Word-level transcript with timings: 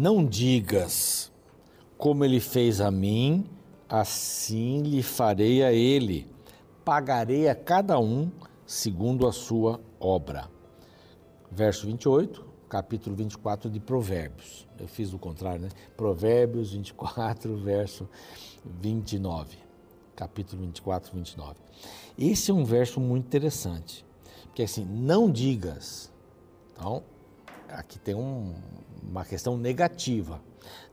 Não 0.00 0.24
digas, 0.24 1.30
como 1.98 2.24
ele 2.24 2.40
fez 2.40 2.80
a 2.80 2.90
mim, 2.90 3.44
assim 3.86 4.80
lhe 4.80 5.02
farei 5.02 5.62
a 5.62 5.74
ele. 5.74 6.26
Pagarei 6.82 7.50
a 7.50 7.54
cada 7.54 8.00
um 8.00 8.32
segundo 8.64 9.26
a 9.26 9.32
sua 9.32 9.78
obra. 10.00 10.50
Verso 11.52 11.86
28, 11.86 12.42
capítulo 12.66 13.14
24 13.14 13.68
de 13.68 13.78
Provérbios. 13.78 14.66
Eu 14.78 14.88
fiz 14.88 15.12
o 15.12 15.18
contrário, 15.18 15.60
né? 15.60 15.68
Provérbios 15.98 16.72
24, 16.72 17.54
verso 17.60 18.08
29. 18.64 19.58
Capítulo 20.16 20.62
24, 20.62 21.14
29. 21.14 21.56
Esse 22.18 22.50
é 22.50 22.54
um 22.54 22.64
verso 22.64 22.98
muito 23.00 23.26
interessante. 23.26 24.02
Porque 24.44 24.62
assim, 24.62 24.82
não 24.82 25.30
digas. 25.30 26.10
Então, 26.72 27.02
aqui 27.74 27.98
tem 27.98 28.14
um, 28.14 28.54
uma 29.02 29.24
questão 29.24 29.56
negativa. 29.56 30.40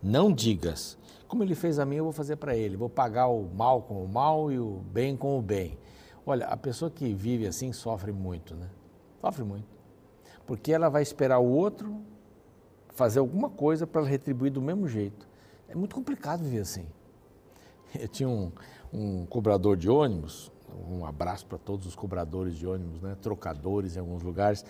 Não 0.02 0.31
digas, 0.31 0.98
como 1.27 1.44
ele 1.44 1.55
fez 1.55 1.77
a 1.80 1.86
mim, 1.86 1.98
eu 1.98 2.05
vou 2.05 2.13
fazer 2.13 2.38
para 2.38 2.55
ele. 2.55 2.77
Vou 2.77 2.90
pagar 2.90 3.27
o 3.27 3.44
mal 3.44 3.81
com 3.81 4.03
o 4.03 4.08
mal 4.08 4.52
e 4.52 4.59
o 4.59 4.81
bem 4.91 5.16
com 5.16 5.38
o 5.38 5.41
bem. 5.41 5.77
Olha, 6.26 6.45
a 6.48 6.58
pessoa 6.58 6.90
que 6.90 7.13
vive 7.13 7.45
assim 7.45 7.72
sofre 7.73 8.12
muito, 8.12 8.55
né? 8.55 8.70
Sofre 9.22 9.44
muito. 9.44 9.67
Porque 10.45 10.72
ela 10.72 10.90
vai 10.90 11.02
esperar 11.02 11.40
o 11.40 11.50
outro 11.50 12.02
fazer 12.89 13.20
alguma 13.20 13.50
coisa 13.50 13.86
para 13.86 14.02
retribuir 14.03 14.52
do 14.52 14.62
mesmo 14.62 14.88
jeito. 14.88 15.28
É 15.67 15.75
muito 15.75 15.95
complicado 15.95 16.44
viver 16.44 16.62
assim. 16.62 16.86
Eu 17.97 18.08
tinha 18.08 18.30
um, 18.30 18.52
um 18.91 19.25
cobrador 19.25 19.75
de 19.75 19.89
ônibus, 19.89 20.52
um 20.89 21.06
abraço 21.06 21.45
para 21.45 21.58
todos 21.58 21.86
os 21.86 21.95
cobradores 21.95 22.56
de 22.56 22.66
ônibus, 22.66 23.02
né? 23.02 23.17
trocadores 23.22 23.95
em 23.95 24.00
alguns 24.00 24.23
lugares, 24.23 24.66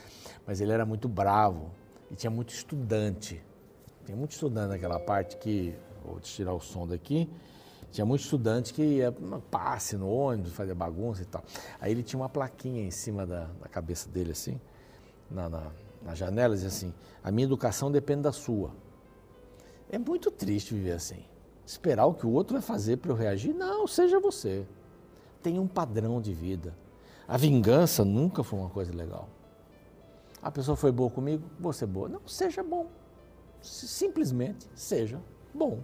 mas 0.46 0.62
ele 0.62 0.72
era 0.72 0.86
muito 0.86 1.08
bravo 1.08 1.72
e 2.12 2.16
tinha 2.16 2.30
muito 2.30 2.54
estudante. 2.54 3.42
Tinha 4.06 4.18
muito 4.18 4.32
estudante 4.32 4.70
naquela 4.70 5.00
parte 5.00 5.38
que, 5.38 5.76
vou 6.06 6.20
tirar 6.20 6.54
o 6.54 6.60
som 6.60 6.88
daqui, 6.88 7.30
tinha 7.92 8.06
muito 8.06 8.22
estudante 8.22 8.74
que 8.74 8.82
ia 8.82 9.14
passe 9.50 9.98
no 9.98 10.10
ônibus, 10.10 10.54
fazia 10.54 10.76
bagunça 10.76 11.22
e 11.22 11.26
tal. 11.26 11.44
Aí 11.80 11.92
ele 11.92 12.04
tinha 12.04 12.20
uma 12.20 12.30
plaquinha 12.30 12.84
em 12.84 12.92
cima 12.92 13.26
da, 13.26 13.46
da 13.62 13.68
cabeça 13.68 14.10
dele, 14.10 14.32
assim, 14.32 14.60
na, 15.30 15.50
na, 15.50 15.72
na 16.02 16.16
janela, 16.16 16.54
dizia 16.54 16.70
assim: 16.70 16.94
a 17.24 17.32
minha 17.32 17.46
educação 17.46 17.92
depende 17.92 18.22
da 18.22 18.32
sua. 18.32 18.72
É 19.90 19.98
muito 19.98 20.30
triste 20.30 20.74
viver 20.74 20.94
assim. 20.94 21.24
Esperar 21.66 22.06
o 22.06 22.14
que 22.14 22.26
o 22.26 22.32
outro 22.32 22.54
vai 22.54 22.62
fazer 22.62 22.98
para 22.98 23.12
eu 23.12 23.16
reagir? 23.16 23.54
Não, 23.54 23.88
seja 23.88 24.20
você. 24.20 24.66
Tenha 25.42 25.62
um 25.62 25.68
padrão 25.68 26.22
de 26.22 26.34
vida. 26.34 26.74
A 27.28 27.36
vingança 27.36 28.06
nunca 28.06 28.44
foi 28.44 28.60
uma 28.60 28.70
coisa 28.70 28.94
legal. 28.94 29.28
A 30.48 30.52
pessoa 30.52 30.78
foi 30.78 30.94
boa 30.94 31.10
comigo, 31.10 31.44
você 31.60 31.84
é 31.84 31.88
boa. 31.88 32.08
Não, 32.08 32.26
seja 32.26 32.64
bom. 32.64 32.90
Simplesmente 33.62 34.66
seja 34.74 35.20
bom. 35.54 35.82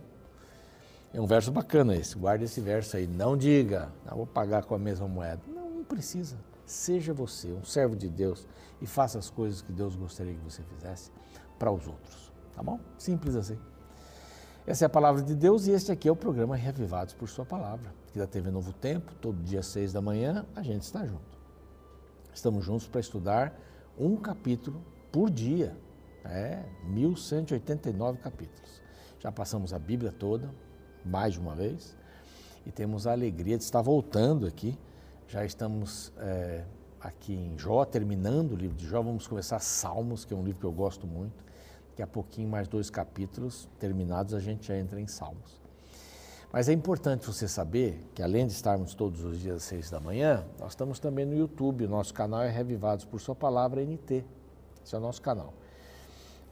É 1.14 1.20
um 1.20 1.28
verso 1.28 1.52
bacana 1.52 1.94
esse. 1.98 2.18
Guarde 2.18 2.46
esse 2.46 2.62
verso 2.62 2.96
aí. 2.96 3.06
Não 3.06 3.36
diga, 3.36 3.92
não 4.06 4.16
vou 4.16 4.26
pagar 4.26 4.64
com 4.64 4.74
a 4.74 4.80
mesma 4.80 5.06
moeda. 5.06 5.42
Não, 5.54 5.70
não 5.70 5.84
precisa. 5.84 6.38
Seja 6.66 7.14
você 7.14 7.52
um 7.52 7.66
servo 7.66 7.94
de 7.94 8.08
Deus 8.08 8.48
e 8.82 8.88
faça 8.88 9.20
as 9.20 9.30
coisas 9.30 9.62
que 9.62 9.74
Deus 9.74 9.98
gostaria 9.98 10.34
que 10.34 10.40
você 10.40 10.64
fizesse 10.64 11.12
para 11.60 11.70
os 11.70 11.86
outros. 11.86 12.32
Tá 12.56 12.64
bom? 12.64 12.80
Simples 12.98 13.36
assim. 13.36 13.60
Essa 14.66 14.86
é 14.86 14.88
a 14.88 14.90
palavra 14.90 15.22
de 15.22 15.36
Deus 15.36 15.68
e 15.68 15.72
este 15.72 15.92
aqui 15.92 16.08
é 16.08 16.12
o 16.12 16.16
programa 16.16 16.56
Reavivados 16.56 17.14
por 17.14 17.28
Sua 17.28 17.46
Palavra, 17.46 17.94
aqui 18.08 18.18
da 18.18 18.26
TV 18.26 18.50
Novo 18.50 18.72
Tempo, 18.72 19.14
todo 19.16 19.44
dia 19.44 19.60
às 19.60 19.66
seis 19.66 19.92
da 19.92 20.02
manhã, 20.02 20.46
a 20.56 20.64
gente 20.64 20.84
está 20.84 21.06
junto. 21.06 21.38
Estamos 22.34 22.64
juntos 22.64 22.88
para 22.88 23.02
estudar 23.02 23.54
um 23.98 24.16
capítulo 24.16 24.82
por 25.12 25.30
dia. 25.30 25.78
É, 26.26 26.64
1189 26.86 28.20
capítulos. 28.20 28.82
Já 29.20 29.32
passamos 29.32 29.74
a 29.74 29.80
Bíblia 29.80 30.12
toda, 30.12 30.50
mais 31.04 31.34
de 31.34 31.40
uma 31.40 31.54
vez, 31.54 31.98
e 32.66 32.72
temos 32.72 33.06
a 33.06 33.12
alegria 33.12 33.58
de 33.58 33.64
estar 33.64 33.82
voltando 33.82 34.46
aqui. 34.46 34.78
Já 35.28 35.44
estamos 35.44 36.14
é, 36.18 36.64
aqui 37.00 37.34
em 37.34 37.58
Jó, 37.58 37.84
terminando 37.84 38.54
o 38.54 38.56
livro 38.56 38.78
de 38.78 38.88
Jó. 38.88 39.02
Vamos 39.02 39.28
começar 39.28 39.60
Salmos, 39.60 40.24
que 40.24 40.34
é 40.34 40.38
um 40.38 40.44
livro 40.44 40.62
que 40.62 40.66
eu 40.66 40.72
gosto 40.72 41.06
muito. 41.06 41.44
Daqui 41.90 42.02
a 42.02 42.08
pouquinho, 42.08 42.50
mais 42.50 42.68
dois 42.68 42.90
capítulos 42.90 43.70
terminados, 43.80 44.34
a 44.34 44.40
gente 44.40 44.68
já 44.68 44.78
entra 44.78 45.00
em 45.00 45.08
Salmos. 45.08 45.63
Mas 46.54 46.70
é 46.70 46.72
importante 46.72 47.26
você 47.26 47.48
saber 47.48 48.00
que, 48.14 48.22
além 48.22 48.46
de 48.46 48.54
estarmos 48.54 48.94
todos 48.94 49.24
os 49.24 49.40
dias 49.40 49.56
às 49.56 49.64
seis 49.64 49.90
da 49.90 50.00
manhã, 50.00 50.46
nós 50.60 50.74
estamos 50.74 51.00
também 51.00 51.26
no 51.26 51.36
YouTube. 51.36 51.86
O 51.86 51.90
nosso 51.90 52.14
canal 52.14 52.44
é 52.44 52.50
Revivados 52.52 53.06
por 53.06 53.20
Sua 53.20 53.34
Palavra 53.34 53.84
NT. 53.84 54.24
Esse 54.86 54.94
é 54.94 55.00
o 55.00 55.02
nosso 55.02 55.20
canal. 55.20 55.52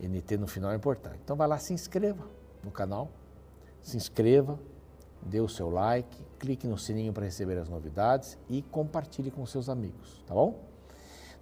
NT 0.02 0.38
no 0.38 0.48
final 0.48 0.72
é 0.72 0.76
importante. 0.76 1.20
Então, 1.24 1.36
vai 1.36 1.48
lá, 1.48 1.60
se 1.60 1.72
inscreva 1.72 2.26
no 2.64 2.72
canal, 2.72 3.12
se 3.80 3.96
inscreva, 3.96 4.60
dê 5.22 5.40
o 5.40 5.48
seu 5.48 5.70
like, 5.70 6.18
clique 6.40 6.66
no 6.66 6.80
sininho 6.80 7.14
para 7.14 7.26
receber 7.26 7.60
as 7.60 7.70
novidades 7.70 8.40
e 8.50 8.64
compartilhe 8.64 9.30
com 9.30 9.46
seus 9.46 9.70
amigos, 9.70 10.24
tá 10.26 10.34
bom? 10.34 10.64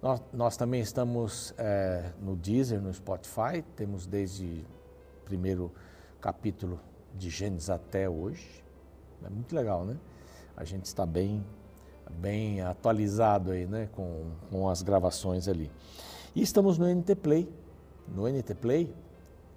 Nós, 0.02 0.20
nós 0.34 0.56
também 0.58 0.82
estamos 0.82 1.54
é, 1.56 2.12
no 2.20 2.36
Deezer, 2.36 2.78
no 2.78 2.92
Spotify, 2.92 3.62
temos 3.74 4.06
desde 4.06 4.66
o 5.22 5.24
primeiro 5.24 5.72
capítulo 6.20 6.78
de 7.14 7.30
Gênesis 7.30 7.70
até 7.70 8.08
hoje. 8.08 8.62
É 9.24 9.28
muito 9.28 9.54
legal, 9.54 9.84
né? 9.84 9.96
A 10.56 10.64
gente 10.64 10.86
está 10.86 11.04
bem, 11.04 11.44
bem 12.10 12.60
atualizado 12.62 13.50
aí, 13.50 13.66
né? 13.66 13.88
Com, 13.92 14.26
com 14.50 14.68
as 14.68 14.82
gravações 14.82 15.48
ali. 15.48 15.70
E 16.34 16.42
estamos 16.42 16.78
no 16.78 16.86
NT 16.86 17.14
Play. 17.16 17.48
No 18.08 18.28
NT 18.28 18.54
Play 18.54 18.94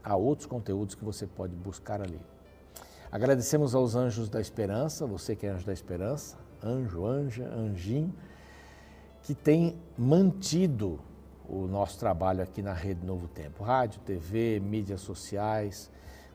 há 0.04 0.16
outros 0.16 0.46
conteúdos 0.46 0.96
que 0.96 1.06
você 1.06 1.26
pode 1.26 1.56
buscar 1.56 2.02
ali. 2.02 2.20
Agradecemos 3.12 3.74
aos 3.76 3.96
anjos 3.96 4.28
da 4.28 4.42
esperança, 4.42 5.06
você 5.06 5.36
que 5.36 5.46
é 5.46 5.50
anjo 5.50 5.66
da 5.66 5.74
esperança, 5.74 6.36
anjo, 6.64 7.06
anja, 7.06 7.46
anjinho, 7.46 8.14
que 9.22 9.34
tem 9.34 9.78
mantido 9.98 11.00
o 11.48 11.68
nosso 11.68 12.00
trabalho 12.00 12.42
aqui 12.42 12.62
na 12.62 12.74
Rede 12.74 13.06
Novo 13.06 13.28
Tempo. 13.28 13.64
Rádio, 13.64 14.02
TV, 14.02 14.60
mídias 14.60 15.02
sociais, 15.02 15.92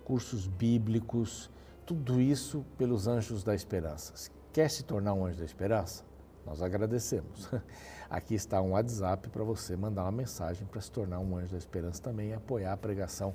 cursos 0.08 0.46
bíblicos, 0.46 1.50
tudo 1.84 2.19
isso 2.19 2.64
pelos 2.78 3.06
anjos 3.06 3.44
da 3.44 3.54
esperança. 3.54 4.14
Quer 4.54 4.70
se 4.70 4.82
tornar 4.82 5.12
um 5.12 5.26
anjo 5.26 5.38
da 5.38 5.44
esperança? 5.44 6.02
Nós 6.46 6.62
agradecemos. 6.62 7.46
Aqui 8.08 8.34
está 8.34 8.62
um 8.62 8.70
WhatsApp 8.70 9.28
para 9.28 9.44
você 9.44 9.76
mandar 9.76 10.04
uma 10.04 10.12
mensagem 10.12 10.66
para 10.66 10.80
se 10.80 10.91
tornar 10.91 11.19
um 11.19 11.36
anjo 11.36 11.52
da 11.52 11.58
esperança 11.58 12.02
também 12.02 12.30
e 12.30 12.32
apoiar 12.32 12.72
a 12.72 12.76
pregação 12.76 13.34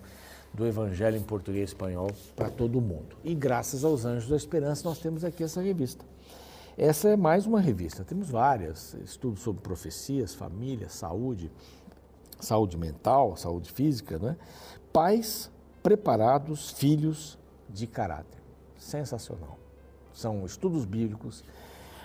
do 0.52 0.66
Evangelho 0.66 1.16
em 1.16 1.22
português 1.22 1.70
e 1.70 1.74
espanhol 1.74 2.10
para 2.36 2.50
todo 2.50 2.82
mundo. 2.82 3.16
E 3.24 3.36
graças 3.36 3.84
aos 3.84 4.04
anjos 4.04 4.28
da 4.28 4.36
esperança 4.36 4.90
nós 4.90 4.98
temos 4.98 5.24
aqui 5.24 5.44
essa 5.44 5.62
revista. 5.62 6.04
Essa 6.76 7.10
é 7.10 7.16
mais 7.16 7.46
uma 7.46 7.62
revista. 7.62 8.04
Temos 8.04 8.32
várias, 8.32 8.96
estudos 8.96 9.44
sobre 9.44 9.62
profecias, 9.62 10.34
família, 10.34 10.90
saúde, 10.90 11.52
saúde 12.40 12.78
mental, 12.78 13.38
saúde 13.38 13.72
física, 13.72 14.18
né? 14.18 14.36
Pais 14.92 15.52
preparados 15.84 16.72
filhos 16.72 17.38
de 17.70 17.86
caráter. 17.86 18.42
Sensacional. 18.78 19.60
São 20.14 20.46
estudos 20.46 20.86
bíblicos. 20.86 21.44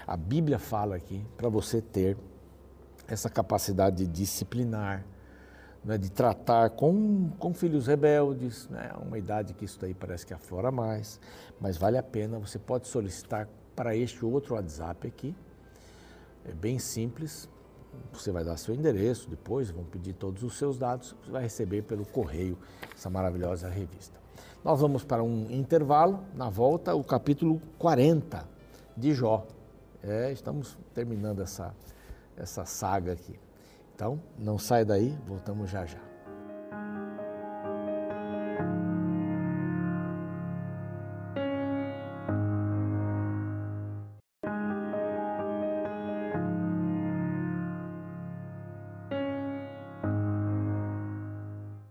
A 0.07 0.17
Bíblia 0.17 0.59
fala 0.59 0.97
aqui 0.97 1.25
para 1.37 1.49
você 1.49 1.81
ter 1.81 2.17
essa 3.07 3.31
capacidade 3.31 3.99
de 3.99 4.07
disciplinar, 4.07 5.05
né, 5.85 5.97
de 5.97 6.11
tratar 6.11 6.71
com, 6.71 7.31
com 7.39 7.55
filhos 7.55 7.87
rebeldes, 7.87 8.69
né, 8.69 8.93
uma 9.01 9.17
idade 9.17 9.55
que 9.55 9.65
isso 9.65 9.79
daí 9.81 9.95
parece 9.95 10.27
que 10.27 10.35
aflora 10.35 10.71
mais, 10.71 11.21
mas 11.61 11.77
vale 11.77 11.97
a 11.97 12.03
pena, 12.03 12.39
você 12.39 12.59
pode 12.59 12.87
solicitar 12.89 13.49
para 13.75 13.97
este 13.97 14.25
outro 14.25 14.55
WhatsApp 14.55 15.07
aqui, 15.07 15.35
é 16.45 16.53
bem 16.53 16.79
simples, 16.79 17.49
você 18.13 18.31
vai 18.31 18.45
dar 18.45 18.57
seu 18.57 18.75
endereço 18.75 19.29
depois, 19.29 19.71
vão 19.71 19.85
pedir 19.85 20.13
todos 20.15 20.43
os 20.43 20.57
seus 20.57 20.79
dados, 20.79 21.15
você 21.23 21.31
vai 21.31 21.43
receber 21.43 21.83
pelo 21.83 22.05
correio 22.07 22.59
essa 22.95 23.09
maravilhosa 23.09 23.69
revista. 23.69 24.19
Nós 24.65 24.81
vamos 24.81 25.05
para 25.05 25.23
um 25.23 25.51
intervalo, 25.51 26.21
na 26.35 26.51
volta, 26.51 26.95
o 26.95 27.05
capítulo 27.05 27.61
40 27.79 28.47
de 28.97 29.15
Jó. 29.15 29.47
É, 30.03 30.33
estamos 30.33 30.77
terminando 30.95 31.41
essa, 31.41 31.75
essa 32.37 32.65
saga 32.65 33.13
aqui. 33.13 33.39
Então, 33.95 34.21
não 34.39 34.59
sai 34.59 34.85
daí, 34.85 35.17
voltamos 35.27 35.71
já 35.71 35.87
já. 35.87 36.08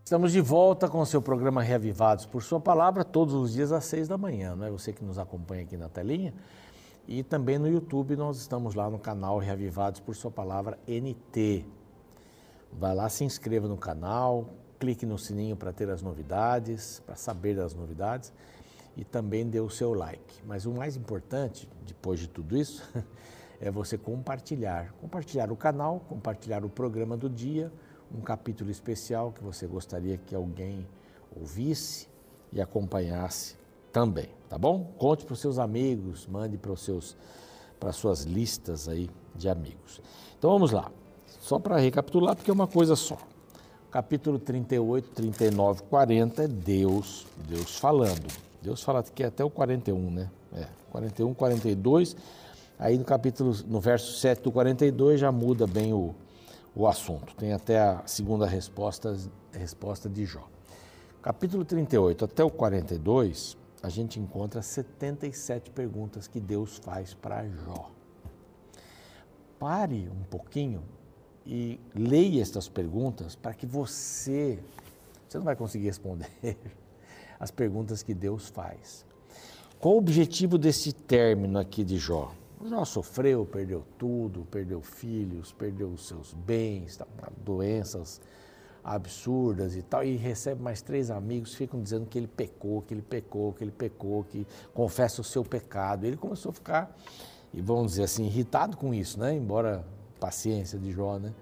Estamos 0.08 0.32
de 0.32 0.40
volta 0.40 0.88
com 0.88 1.02
o 1.02 1.06
seu 1.06 1.22
programa 1.22 1.62
Reavivados 1.62 2.26
por 2.26 2.42
Sua 2.42 2.62
Palavra, 2.62 3.04
todos 3.04 3.34
os 3.34 3.52
dias 3.52 3.74
às 3.74 3.84
seis 3.84 4.08
da 4.08 4.18
manhã, 4.18 4.56
não 4.56 4.66
é? 4.66 4.72
Você 4.72 4.94
que 4.94 5.04
nos 5.04 5.20
acompanha 5.20 5.64
aqui 5.64 5.76
na 5.76 5.90
telinha. 5.90 6.34
E 7.06 7.24
também 7.24 7.58
no 7.60 7.68
YouTube, 7.68 8.16
nós 8.16 8.38
estamos 8.38 8.74
lá 8.74 8.90
no 8.90 8.98
canal 8.98 9.38
Reavivados 9.38 10.00
por 10.00 10.16
Sua 10.16 10.32
Palavra 10.32 10.80
NT. 10.88 11.66
Vai 12.72 12.96
lá, 12.96 13.10
se 13.10 13.26
inscreva 13.26 13.68
no 13.68 13.76
canal, 13.76 14.48
clique 14.80 15.06
no 15.06 15.18
sininho 15.18 15.58
para 15.58 15.74
ter 15.74 15.90
as 15.90 16.02
novidades, 16.02 17.02
para 17.06 17.18
saber 17.18 17.58
das 17.58 17.74
novidades 17.74 18.32
e 18.96 19.04
também 19.04 19.46
dê 19.46 19.60
o 19.60 19.70
seu 19.70 19.94
like. 19.94 20.42
Mas 20.46 20.66
o 20.66 20.72
mais 20.72 20.96
importante, 20.96 21.68
depois 21.86 22.18
de 22.18 22.30
tudo 22.30 22.56
isso, 22.56 22.82
é 23.60 23.70
você 23.70 23.98
compartilhar. 23.98 24.94
Compartilhar 25.02 25.52
o 25.52 25.58
canal, 25.58 26.00
compartilhar 26.08 26.64
o 26.64 26.70
programa 26.70 27.18
do 27.18 27.30
dia, 27.30 27.70
um 28.16 28.22
capítulo 28.22 28.70
especial 28.70 29.32
que 29.32 29.44
você 29.44 29.66
gostaria 29.66 30.18
que 30.18 30.36
alguém 30.36 30.88
ouvisse 31.36 32.08
e 32.52 32.62
acompanhasse 32.62 33.56
também, 33.92 34.30
tá 34.50 34.58
bom? 34.58 34.92
Conte 34.98 35.26
para 35.26 35.34
os 35.34 35.40
seus 35.40 35.60
amigos, 35.60 36.28
mande 36.28 36.58
para 36.58 36.72
os 36.72 36.82
seus 36.82 37.16
para 37.80 37.92
suas 37.92 38.24
listas 38.24 38.90
aí 38.90 39.10
de 39.36 39.48
amigos. 39.48 40.02
Então 40.38 40.52
vamos 40.52 40.72
lá. 40.72 40.92
Só 41.40 41.60
para 41.60 41.78
recapitular, 41.78 42.36
porque 42.36 42.50
é 42.50 42.54
uma 42.54 42.68
coisa 42.68 42.96
só. 42.96 43.18
Capítulo 43.92 44.40
38, 44.40 45.10
39, 45.12 45.84
40 45.84 46.44
é 46.44 46.48
Deus, 46.48 47.26
Deus 47.48 47.78
falando. 47.78 48.28
Deus 48.62 48.84
fala 48.84 49.00
aqui 49.00 49.24
até 49.24 49.44
o 49.44 49.50
41, 49.50 50.12
né? 50.12 50.30
É, 50.54 50.66
41, 50.92 51.34
42. 51.34 52.16
Aí 52.80 52.98
no 52.98 53.06
capítulo, 53.06 53.56
no 53.68 53.80
verso 53.80 54.20
7 54.20 54.42
do 54.42 54.52
42 54.52 55.20
já 55.20 55.32
muda 55.32 55.66
bem 55.66 55.94
o, 55.94 56.14
o 56.78 56.86
assunto. 56.86 57.36
Tem 57.36 57.54
até 57.54 57.80
a 57.80 58.04
segunda 58.06 58.46
resposta, 58.46 59.18
resposta 59.52 60.08
de 60.08 60.26
Jó. 60.26 60.48
Capítulo 61.24 61.66
38 61.66 62.26
até 62.26 62.44
o 62.44 62.52
42, 62.52 63.58
a 63.82 63.90
gente 63.90 64.20
encontra 64.20 64.62
77 64.62 65.72
perguntas 65.72 66.28
que 66.28 66.40
Deus 66.40 66.78
faz 66.78 67.16
para 67.16 67.48
Jó. 67.50 67.90
Pare 69.58 70.08
um 70.08 70.24
pouquinho 70.26 70.84
e 71.44 71.80
leia 71.96 72.44
estas 72.44 72.70
perguntas 72.70 73.36
para 73.36 73.56
que 73.56 73.66
você, 73.66 74.60
você 75.28 75.40
não 75.40 75.46
vai 75.46 75.56
conseguir 75.56 75.88
responder 75.88 76.30
as 77.40 77.50
perguntas 77.50 78.04
que 78.04 78.14
Deus 78.14 78.50
faz. 78.50 79.04
Qual 79.80 79.96
o 79.96 79.98
objetivo 79.98 80.60
desse 80.60 80.94
término 80.94 81.58
aqui 81.58 81.84
de 81.84 81.98
Jó? 81.98 82.32
Jó 82.66 82.84
sofreu, 82.86 83.46
perdeu 83.46 83.86
tudo, 83.98 84.46
perdeu 84.50 84.82
filhos, 84.82 85.52
perdeu 85.52 85.90
os 85.90 86.08
seus 86.08 86.34
bens, 86.34 86.98
tá, 86.98 87.06
doenças 87.44 88.20
absurdas 88.84 89.76
e 89.76 89.82
tal, 89.82 90.04
e 90.04 90.16
recebe 90.16 90.62
mais 90.62 90.82
três 90.82 91.12
amigos, 91.12 91.54
ficam 91.54 91.82
dizendo 91.82 92.06
que 92.06 92.18
ele 92.18 92.28
pecou, 92.28 92.82
que 92.82 92.94
ele 92.94 93.02
pecou, 93.02 93.52
que 93.52 93.62
ele 93.62 93.72
pecou, 93.72 94.24
que 94.24 94.48
confessa 94.74 95.20
o 95.20 95.24
seu 95.26 95.44
pecado. 95.44 96.06
Ele 96.06 96.16
começou 96.16 96.52
a 96.52 96.54
ficar, 96.54 96.98
e 97.54 97.62
vamos 97.62 97.92
dizer 97.92 98.04
assim, 98.04 98.26
irritado 98.26 98.78
com 98.78 98.94
isso, 98.94 99.20
né? 99.20 99.36
Embora 99.36 99.86
paciência 100.22 100.80
de 100.80 100.92
Jó, 100.92 101.20
né? 101.20 101.34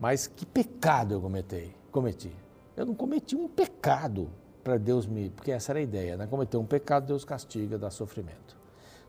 Mas 0.00 0.26
que 0.26 0.44
pecado 0.44 1.14
eu 1.14 1.20
cometi? 1.20 1.72
Cometi. 1.92 2.32
Eu 2.76 2.86
não 2.86 2.94
cometi 2.94 3.36
um 3.36 3.48
pecado 3.48 4.28
para 4.64 4.76
Deus 4.76 5.06
me. 5.06 5.30
Porque 5.30 5.52
essa 5.52 5.72
era 5.72 5.78
a 5.78 5.82
ideia, 5.82 6.16
né? 6.16 6.26
Cometer 6.26 6.56
um 6.56 6.66
pecado, 6.66 7.06
Deus 7.06 7.24
castiga, 7.24 7.78
dá 7.78 7.88
sofrimento. 7.88 8.57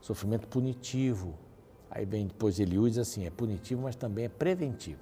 Sofrimento 0.00 0.48
punitivo. 0.48 1.34
Aí 1.90 2.04
vem 2.04 2.26
depois 2.26 2.58
Eliú 2.58 2.86
e 2.86 2.90
diz 2.90 2.98
assim: 2.98 3.26
é 3.26 3.30
punitivo, 3.30 3.82
mas 3.82 3.96
também 3.96 4.26
é 4.26 4.28
preventivo. 4.28 5.00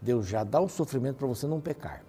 Deus 0.00 0.26
já 0.26 0.42
dá 0.44 0.60
o 0.60 0.68
sofrimento 0.68 1.16
para 1.16 1.26
você 1.26 1.46
não 1.46 1.60
pecar. 1.60 2.02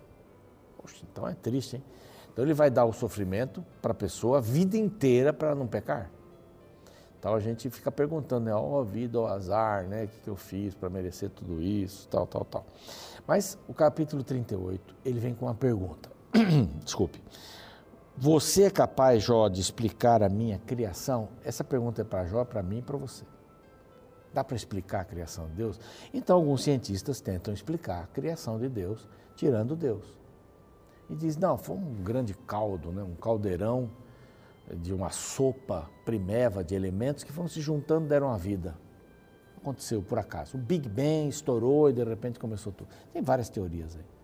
Poxa, 0.78 1.04
então 1.12 1.28
é 1.28 1.34
triste, 1.34 1.76
hein? 1.76 1.84
Então 2.32 2.46
ele 2.46 2.54
vai 2.54 2.70
dar 2.70 2.86
o 2.86 2.94
sofrimento 2.94 3.64
para 3.82 3.92
a 3.92 3.96
pessoa 3.96 4.38
a 4.38 4.42
vida 4.42 4.78
inteira 4.78 5.34
para 5.34 5.54
não 5.54 5.68
pecar. 5.68 6.10
Então 7.20 7.36
a 7.36 7.40
gente 7.40 7.70
fica 7.70 7.92
perguntando, 7.92 8.46
né? 8.46 8.56
Ó 8.56 8.80
oh, 8.80 8.84
vida, 8.84 9.20
ó 9.20 9.26
oh, 9.26 9.28
azar, 9.28 9.88
né? 9.88 10.06
O 10.06 10.08
que, 10.08 10.20
que 10.22 10.30
eu 10.30 10.36
fiz 10.36 10.74
para 10.74 10.90
merecer 10.90 11.30
tudo 11.30 11.62
isso, 11.62 12.08
tal, 12.08 12.26
tal, 12.26 12.46
tal. 12.46 12.66
Mas 13.28 13.58
o 13.68 13.74
capítulo 13.74 14.24
38, 14.24 14.96
ele 15.06 15.20
vem 15.20 15.36
com 15.36 15.46
uma 15.46 15.54
pergunta. 15.54 16.10
Desculpe. 16.84 17.22
Você 18.22 18.66
é 18.66 18.70
capaz, 18.70 19.24
Jó, 19.24 19.48
de 19.48 19.60
explicar 19.60 20.22
a 20.22 20.30
minha 20.30 20.60
criação? 20.60 21.30
Essa 21.44 21.64
pergunta 21.64 22.04
é 22.04 22.06
para 22.06 22.24
Jó, 22.28 22.46
para 22.46 22.62
mim 22.62 22.78
e 22.78 22.82
para 22.84 22.96
você. 22.96 23.26
Dá 24.32 24.44
para 24.44 24.56
explicar 24.56 25.00
a 25.00 25.06
criação 25.06 25.48
de 25.48 25.54
Deus? 25.54 25.80
Então, 26.14 26.36
alguns 26.36 26.62
cientistas 26.62 27.20
tentam 27.20 27.52
explicar 27.52 28.04
a 28.04 28.06
criação 28.06 28.60
de 28.60 28.70
Deus, 28.70 29.10
tirando 29.36 29.76
Deus. 29.76 30.06
E 31.10 31.16
diz: 31.16 31.36
não, 31.36 31.58
foi 31.58 31.76
um 31.76 31.96
grande 32.04 32.36
caldo, 32.36 32.92
né? 32.92 33.02
um 33.02 33.16
caldeirão 33.16 33.90
de 34.72 34.94
uma 34.94 35.10
sopa 35.10 35.90
primeva 36.06 36.64
de 36.64 36.76
elementos 36.76 37.24
que 37.24 37.32
foram 37.32 37.50
se 37.50 37.60
juntando 37.60 38.08
deram 38.08 38.30
a 38.30 38.38
vida. 38.38 38.78
Aconteceu 39.58 40.00
por 40.04 40.20
acaso. 40.20 40.58
O 40.58 40.60
Big 40.60 40.88
Bang 40.88 41.28
estourou 41.28 41.90
e 41.90 41.94
de 41.94 42.04
repente 42.04 42.38
começou 42.38 42.72
tudo. 42.72 42.88
Tem 43.12 43.24
várias 43.24 43.50
teorias 43.50 43.96
aí. 43.96 44.21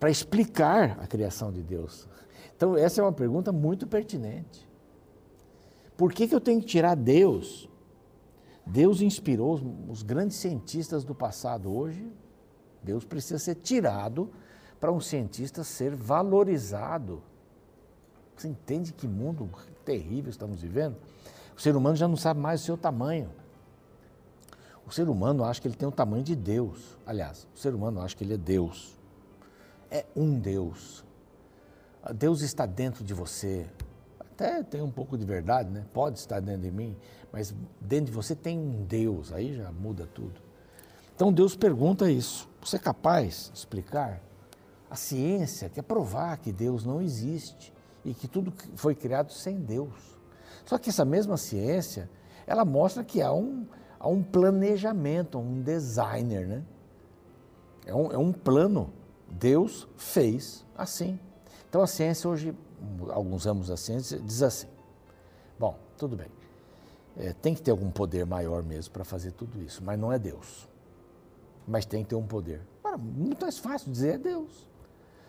Para 0.00 0.10
explicar 0.10 0.98
a 1.00 1.06
criação 1.06 1.52
de 1.52 1.62
Deus. 1.62 2.08
Então, 2.56 2.76
essa 2.76 3.00
é 3.00 3.04
uma 3.04 3.12
pergunta 3.12 3.52
muito 3.52 3.86
pertinente. 3.86 4.68
Por 5.96 6.12
que, 6.12 6.26
que 6.26 6.34
eu 6.34 6.40
tenho 6.40 6.60
que 6.60 6.66
tirar 6.66 6.96
Deus 6.96 7.70
Deus 8.70 9.00
inspirou 9.00 9.54
os, 9.54 9.62
os 9.88 10.02
grandes 10.02 10.36
cientistas 10.36 11.04
do 11.04 11.14
passado. 11.14 11.72
Hoje, 11.74 12.06
Deus 12.82 13.04
precisa 13.04 13.38
ser 13.38 13.56
tirado 13.56 14.30
para 14.78 14.92
um 14.92 15.00
cientista 15.00 15.64
ser 15.64 15.94
valorizado. 15.94 17.22
Você 18.36 18.48
entende 18.48 18.92
que 18.92 19.08
mundo 19.08 19.50
terrível 19.84 20.30
estamos 20.30 20.62
vivendo? 20.62 20.96
O 21.56 21.60
ser 21.60 21.76
humano 21.76 21.96
já 21.96 22.06
não 22.06 22.16
sabe 22.16 22.38
mais 22.38 22.62
o 22.62 22.64
seu 22.64 22.76
tamanho. 22.76 23.30
O 24.86 24.92
ser 24.92 25.08
humano 25.08 25.44
acha 25.44 25.60
que 25.60 25.68
ele 25.68 25.76
tem 25.76 25.88
o 25.88 25.92
tamanho 25.92 26.22
de 26.22 26.34
Deus. 26.34 26.96
Aliás, 27.04 27.46
o 27.54 27.58
ser 27.58 27.74
humano 27.74 28.00
acha 28.00 28.16
que 28.16 28.24
ele 28.24 28.34
é 28.34 28.38
Deus. 28.38 28.98
É 29.90 30.06
um 30.14 30.38
Deus. 30.38 31.04
Deus 32.14 32.40
está 32.40 32.64
dentro 32.66 33.04
de 33.04 33.12
você 33.12 33.68
até 34.40 34.62
tem 34.62 34.80
um 34.80 34.90
pouco 34.90 35.18
de 35.18 35.24
verdade, 35.26 35.68
né? 35.70 35.84
Pode 35.92 36.18
estar 36.18 36.40
dentro 36.40 36.62
de 36.62 36.70
mim, 36.70 36.96
mas 37.30 37.54
dentro 37.78 38.06
de 38.06 38.12
você 38.12 38.34
tem 38.34 38.58
um 38.58 38.84
Deus, 38.84 39.32
aí 39.34 39.54
já 39.54 39.70
muda 39.70 40.08
tudo. 40.14 40.40
Então 41.14 41.30
Deus 41.30 41.54
pergunta 41.54 42.10
isso: 42.10 42.48
você 42.58 42.76
é 42.76 42.78
capaz 42.78 43.50
de 43.52 43.58
explicar? 43.58 44.22
A 44.88 44.96
ciência 44.96 45.68
quer 45.68 45.82
provar 45.82 46.38
que 46.38 46.50
Deus 46.50 46.86
não 46.86 47.02
existe 47.02 47.72
e 48.02 48.14
que 48.14 48.26
tudo 48.26 48.52
foi 48.74 48.94
criado 48.94 49.30
sem 49.30 49.60
Deus. 49.60 50.18
Só 50.64 50.78
que 50.78 50.88
essa 50.88 51.04
mesma 51.04 51.36
ciência, 51.36 52.08
ela 52.46 52.64
mostra 52.64 53.04
que 53.04 53.20
há 53.20 53.32
um, 53.32 53.66
há 53.98 54.08
um 54.08 54.22
planejamento, 54.22 55.38
um 55.38 55.60
designer, 55.60 56.48
né? 56.48 56.64
É 57.84 57.94
um, 57.94 58.10
é 58.10 58.18
um 58.18 58.32
plano. 58.32 58.90
Deus 59.30 59.88
fez 59.96 60.64
assim. 60.76 61.18
Então 61.68 61.82
a 61.82 61.86
ciência 61.86 62.28
hoje 62.28 62.54
alguns 63.10 63.44
ramos 63.44 63.68
da 63.68 63.76
ciência, 63.76 64.18
diz 64.18 64.42
assim: 64.42 64.66
bom, 65.58 65.78
tudo 65.96 66.16
bem, 66.16 66.28
é, 67.16 67.32
tem 67.32 67.54
que 67.54 67.62
ter 67.62 67.70
algum 67.70 67.90
poder 67.90 68.24
maior 68.26 68.62
mesmo 68.62 68.92
para 68.92 69.04
fazer 69.04 69.32
tudo 69.32 69.62
isso, 69.62 69.82
mas 69.84 69.98
não 69.98 70.12
é 70.12 70.18
Deus. 70.18 70.68
Mas 71.66 71.84
tem 71.84 72.02
que 72.02 72.10
ter 72.10 72.16
um 72.16 72.26
poder. 72.26 72.62
Muito 72.98 73.42
mais 73.42 73.58
fácil 73.58 73.92
dizer 73.92 74.14
é 74.14 74.18
Deus. 74.18 74.68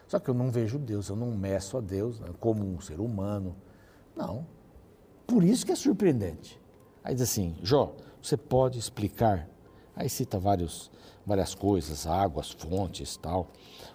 Só 0.08 0.20
que 0.20 0.30
eu 0.30 0.34
não 0.34 0.50
vejo 0.50 0.80
Deus, 0.80 1.10
eu 1.10 1.16
não 1.16 1.32
meço 1.32 1.78
a 1.78 1.82
Deus 1.82 2.20
né, 2.20 2.28
como 2.40 2.66
um 2.66 2.82
ser 2.82 3.00
humano. 3.00 3.56
Não. 4.16 4.46
Por 5.28 5.44
isso 5.44 5.66
que 5.66 5.72
é 5.72 5.76
surpreendente. 5.76 6.60
Aí 7.04 7.14
diz 7.14 7.24
assim, 7.24 7.56
Jó, 7.62 7.96
você 8.22 8.36
pode 8.36 8.80
explicar? 8.80 9.48
Aí 9.96 10.10
cita 10.10 10.40
vários, 10.40 10.90
várias 11.26 11.54
coisas, 11.54 12.08
águas, 12.08 12.52
fontes, 12.52 13.18
tal, 13.18 13.48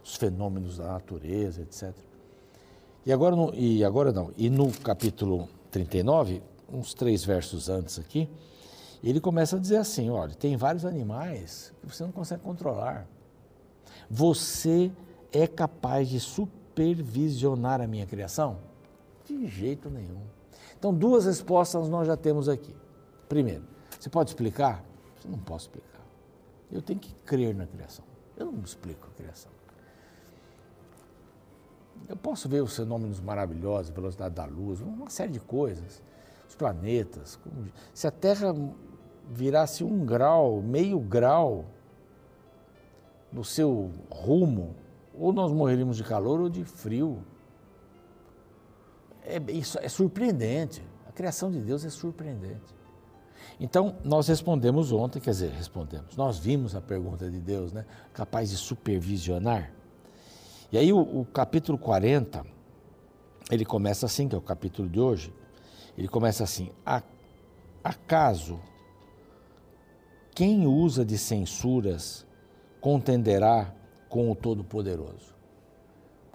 os 0.04 0.16
fenômenos 0.16 0.78
da 0.78 0.86
natureza, 0.86 1.62
etc. 1.62 1.94
E 3.04 3.12
agora, 3.12 3.36
no, 3.36 3.54
e 3.54 3.84
agora 3.84 4.12
não, 4.12 4.32
e 4.36 4.50
no 4.50 4.70
capítulo 4.70 5.48
39, 5.70 6.42
uns 6.72 6.92
três 6.92 7.24
versos 7.24 7.68
antes 7.68 7.98
aqui, 7.98 8.28
ele 9.02 9.20
começa 9.20 9.56
a 9.56 9.58
dizer 9.58 9.76
assim: 9.76 10.10
olha, 10.10 10.34
tem 10.34 10.56
vários 10.56 10.84
animais 10.84 11.72
que 11.80 11.86
você 11.86 12.02
não 12.02 12.12
consegue 12.12 12.42
controlar. 12.42 13.06
Você 14.10 14.90
é 15.32 15.46
capaz 15.46 16.08
de 16.08 16.20
supervisionar 16.20 17.80
a 17.80 17.86
minha 17.86 18.06
criação? 18.06 18.58
De 19.24 19.46
jeito 19.46 19.90
nenhum. 19.90 20.22
Então, 20.78 20.92
duas 20.92 21.24
respostas 21.24 21.88
nós 21.88 22.06
já 22.06 22.16
temos 22.16 22.48
aqui. 22.48 22.74
Primeiro, 23.28 23.64
você 23.98 24.08
pode 24.08 24.30
explicar? 24.30 24.84
Eu 25.26 25.32
não 25.32 25.38
posso 25.38 25.66
explicar. 25.66 26.00
Eu 26.70 26.80
tenho 26.80 27.00
que 27.00 27.12
crer 27.24 27.54
na 27.54 27.66
criação. 27.66 28.04
Eu 28.36 28.46
não 28.52 28.62
explico 28.62 29.08
a 29.08 29.16
criação. 29.16 29.50
Eu 32.08 32.16
posso 32.16 32.48
ver 32.48 32.62
os 32.62 32.76
fenômenos 32.76 33.20
maravilhosos, 33.20 33.90
velocidade 33.90 34.34
da 34.34 34.44
luz, 34.44 34.80
uma 34.80 35.10
série 35.10 35.32
de 35.32 35.40
coisas, 35.40 36.02
os 36.48 36.54
planetas. 36.54 37.38
Se 37.92 38.06
a 38.06 38.10
Terra 38.10 38.54
virasse 39.28 39.82
um 39.82 40.04
grau, 40.04 40.62
meio 40.62 41.00
grau 41.00 41.64
no 43.32 43.44
seu 43.44 43.90
rumo, 44.10 44.74
ou 45.14 45.32
nós 45.32 45.52
morreríamos 45.52 45.96
de 45.96 46.04
calor 46.04 46.40
ou 46.40 46.48
de 46.48 46.64
frio. 46.64 47.18
É, 49.24 49.38
isso 49.50 49.78
é 49.80 49.88
surpreendente. 49.88 50.86
A 51.08 51.12
criação 51.12 51.50
de 51.50 51.60
Deus 51.60 51.84
é 51.84 51.90
surpreendente. 51.90 52.76
Então, 53.58 53.96
nós 54.04 54.28
respondemos 54.28 54.92
ontem, 54.92 55.18
quer 55.18 55.30
dizer, 55.30 55.50
respondemos, 55.50 56.16
nós 56.16 56.38
vimos 56.38 56.74
a 56.74 56.80
pergunta 56.80 57.30
de 57.30 57.40
Deus, 57.40 57.72
né? 57.72 57.86
Capaz 58.12 58.50
de 58.50 58.56
supervisionar. 58.56 59.72
E 60.70 60.76
aí 60.76 60.92
o, 60.92 60.98
o 60.98 61.24
capítulo 61.24 61.78
40, 61.78 62.44
ele 63.50 63.64
começa 63.64 64.04
assim, 64.04 64.28
que 64.28 64.34
é 64.34 64.38
o 64.38 64.42
capítulo 64.42 64.88
de 64.88 65.00
hoje. 65.00 65.32
Ele 65.96 66.08
começa 66.08 66.44
assim: 66.44 66.70
Acaso 67.82 68.60
quem 70.36 70.66
usa 70.66 71.02
de 71.02 71.16
censuras 71.16 72.26
contenderá 72.78 73.74
com 74.06 74.30
o 74.30 74.34
Todo-Poderoso? 74.34 75.34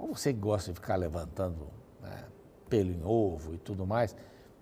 Você 0.10 0.34
que 0.34 0.40
gosta 0.40 0.72
de 0.72 0.80
ficar 0.80 0.96
levantando 0.96 1.68
né, 2.02 2.26
pelo 2.68 2.92
em 2.92 3.04
ovo 3.06 3.54
e 3.54 3.60
tudo 3.60 3.86
mais, 3.86 4.16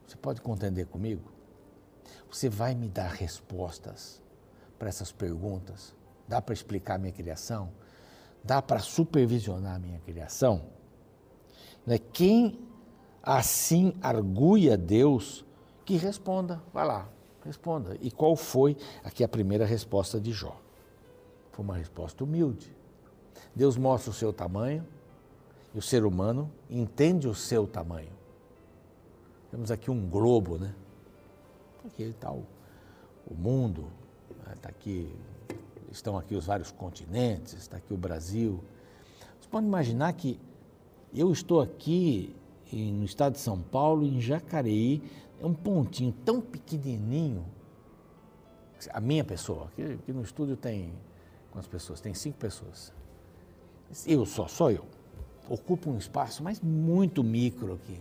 você 0.05 0.17
pode 0.17 0.41
contender 0.41 0.87
comigo? 0.87 1.31
Você 2.31 2.49
vai 2.49 2.75
me 2.75 2.87
dar 2.87 3.09
respostas 3.09 4.21
para 4.77 4.89
essas 4.89 5.11
perguntas? 5.11 5.93
Dá 6.27 6.41
para 6.41 6.53
explicar 6.53 6.95
a 6.95 6.97
minha 6.97 7.11
criação? 7.11 7.71
Dá 8.43 8.61
para 8.61 8.79
supervisionar 8.79 9.75
a 9.75 9.79
minha 9.79 9.99
criação? 9.99 10.63
Né? 11.85 11.97
Quem 11.97 12.59
assim 13.23 13.93
arguia 14.01 14.77
Deus, 14.77 15.45
que 15.85 15.97
responda, 15.97 16.61
vai 16.73 16.85
lá, 16.85 17.09
responda. 17.43 17.97
E 17.99 18.11
qual 18.11 18.35
foi 18.35 18.77
aqui 19.03 19.23
a 19.23 19.27
primeira 19.27 19.65
resposta 19.65 20.19
de 20.19 20.31
Jó? 20.31 20.59
Foi 21.51 21.65
uma 21.65 21.75
resposta 21.75 22.23
humilde. 22.23 22.75
Deus 23.55 23.75
mostra 23.75 24.11
o 24.11 24.13
seu 24.13 24.31
tamanho 24.31 24.85
e 25.73 25.77
o 25.77 25.81
ser 25.81 26.05
humano 26.05 26.51
entende 26.69 27.27
o 27.27 27.35
seu 27.35 27.67
tamanho. 27.67 28.11
Temos 29.51 29.71
aqui 29.71 29.89
um 29.89 30.07
globo, 30.07 30.57
né? 30.57 30.73
Aqui 31.85 32.03
está 32.03 32.31
o, 32.31 32.45
o 33.25 33.33
mundo, 33.33 33.87
está 34.53 34.69
né? 34.69 34.75
aqui, 34.75 35.15
estão 35.91 36.17
aqui 36.17 36.35
os 36.35 36.45
vários 36.45 36.71
continentes, 36.71 37.53
está 37.53 37.77
aqui 37.77 37.93
o 37.93 37.97
Brasil. 37.97 38.63
Você 39.39 39.47
pode 39.49 39.65
imaginar 39.65 40.11
que 40.13 40.39
eu 41.13 41.31
estou 41.31 41.61
aqui 41.61 42.35
no 42.71 43.05
estado 43.05 43.33
de 43.33 43.39
São 43.39 43.59
Paulo, 43.61 44.05
em 44.05 44.19
Jacareí, 44.19 45.01
é 45.39 45.45
um 45.45 45.53
pontinho 45.53 46.11
tão 46.25 46.41
pequenininho. 46.41 47.45
A 48.91 48.99
minha 48.99 49.23
pessoa, 49.23 49.65
aqui, 49.65 49.83
aqui 49.83 50.13
no 50.13 50.21
estúdio 50.21 50.55
tem 50.55 50.93
quantas 51.51 51.67
pessoas? 51.67 51.99
Tem 51.99 52.13
cinco 52.13 52.37
pessoas. 52.37 52.93
Eu 54.05 54.25
só, 54.25 54.47
só 54.47 54.69
eu. 54.71 54.85
Ocupo 55.49 55.89
um 55.89 55.97
espaço, 55.97 56.43
mas 56.43 56.61
muito 56.61 57.23
micro 57.23 57.73
aqui. 57.73 57.99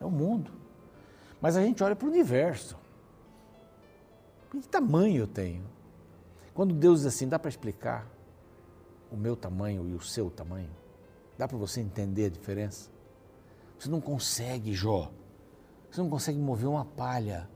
É 0.00 0.04
o 0.04 0.10
mundo. 0.10 0.50
Mas 1.40 1.56
a 1.56 1.62
gente 1.62 1.82
olha 1.82 1.94
para 1.94 2.06
o 2.06 2.10
universo. 2.10 2.76
Que 4.60 4.68
tamanho 4.68 5.22
eu 5.22 5.26
tenho? 5.26 5.64
Quando 6.52 6.74
Deus 6.74 7.00
diz 7.00 7.06
assim, 7.06 7.26
dá 7.26 7.38
para 7.38 7.48
explicar 7.48 8.06
o 9.10 9.16
meu 9.16 9.34
tamanho 9.34 9.88
e 9.88 9.94
o 9.94 10.00
seu 10.00 10.30
tamanho? 10.30 10.68
Dá 11.38 11.48
para 11.48 11.56
você 11.56 11.80
entender 11.80 12.26
a 12.26 12.28
diferença? 12.28 12.90
Você 13.78 13.88
não 13.88 14.00
consegue, 14.00 14.74
Jó. 14.74 15.10
Você 15.90 16.02
não 16.02 16.10
consegue 16.10 16.38
mover 16.38 16.68
uma 16.68 16.84
palha, 16.84 17.48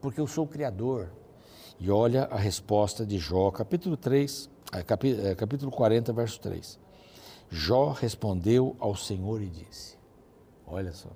porque 0.00 0.20
eu 0.20 0.26
sou 0.26 0.44
o 0.44 0.48
Criador. 0.48 1.10
E 1.80 1.90
olha 1.90 2.24
a 2.24 2.36
resposta 2.36 3.04
de 3.04 3.18
Jó, 3.18 3.50
capítulo 3.50 3.96
3, 3.96 4.48
é, 4.72 5.34
capítulo 5.34 5.70
40, 5.72 6.12
verso 6.12 6.40
3. 6.40 6.78
Jó 7.50 7.90
respondeu 7.90 8.76
ao 8.78 8.94
Senhor 8.94 9.42
e 9.42 9.48
disse: 9.48 9.98
Olha 10.64 10.92
só, 10.92 11.10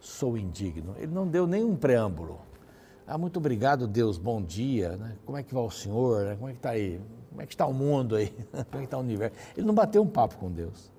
sou 0.00 0.38
indigno. 0.38 0.94
Ele 0.98 1.12
não 1.12 1.26
deu 1.26 1.48
nenhum 1.48 1.74
preâmbulo. 1.76 2.40
Ah, 3.06 3.16
muito 3.16 3.36
obrigado, 3.36 3.86
Deus, 3.86 4.18
bom 4.18 4.42
dia. 4.42 4.96
Né? 4.96 5.16
Como 5.24 5.38
é 5.38 5.42
que 5.42 5.54
vai 5.54 5.62
o 5.62 5.70
Senhor? 5.70 6.24
Né? 6.24 6.34
Como 6.34 6.48
é 6.48 6.52
que 6.52 6.58
está 6.58 6.70
aí? 6.70 7.00
Como 7.30 7.42
é 7.42 7.46
que 7.46 7.54
está 7.54 7.66
o 7.66 7.72
mundo 7.72 8.16
aí? 8.16 8.30
Como 8.50 8.76
é 8.76 8.78
que 8.78 8.84
está 8.84 8.96
o 8.96 9.00
universo? 9.00 9.36
Ele 9.56 9.66
não 9.66 9.74
bateu 9.74 10.02
um 10.02 10.08
papo 10.08 10.36
com 10.38 10.50
Deus. 10.50 10.90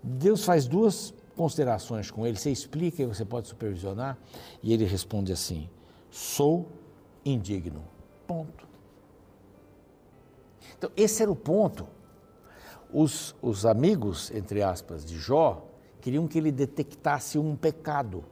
Deus 0.00 0.44
faz 0.44 0.66
duas 0.66 1.12
considerações 1.36 2.10
com 2.10 2.26
ele, 2.26 2.38
você 2.38 2.50
explica 2.50 3.02
e 3.02 3.06
você 3.06 3.24
pode 3.24 3.48
supervisionar, 3.48 4.16
e 4.62 4.72
ele 4.72 4.84
responde 4.84 5.32
assim: 5.32 5.68
sou 6.10 6.68
indigno. 7.24 7.82
Ponto. 8.26 8.68
Então, 10.76 10.90
esse 10.96 11.22
era 11.22 11.32
o 11.32 11.36
ponto. 11.36 11.86
Os, 12.92 13.34
os 13.42 13.66
amigos, 13.66 14.30
entre 14.30 14.62
aspas, 14.62 15.04
de 15.04 15.18
Jó, 15.18 15.66
queriam 16.00 16.28
que 16.28 16.38
ele 16.38 16.52
detectasse 16.52 17.38
um 17.38 17.56
pecado. 17.56 18.24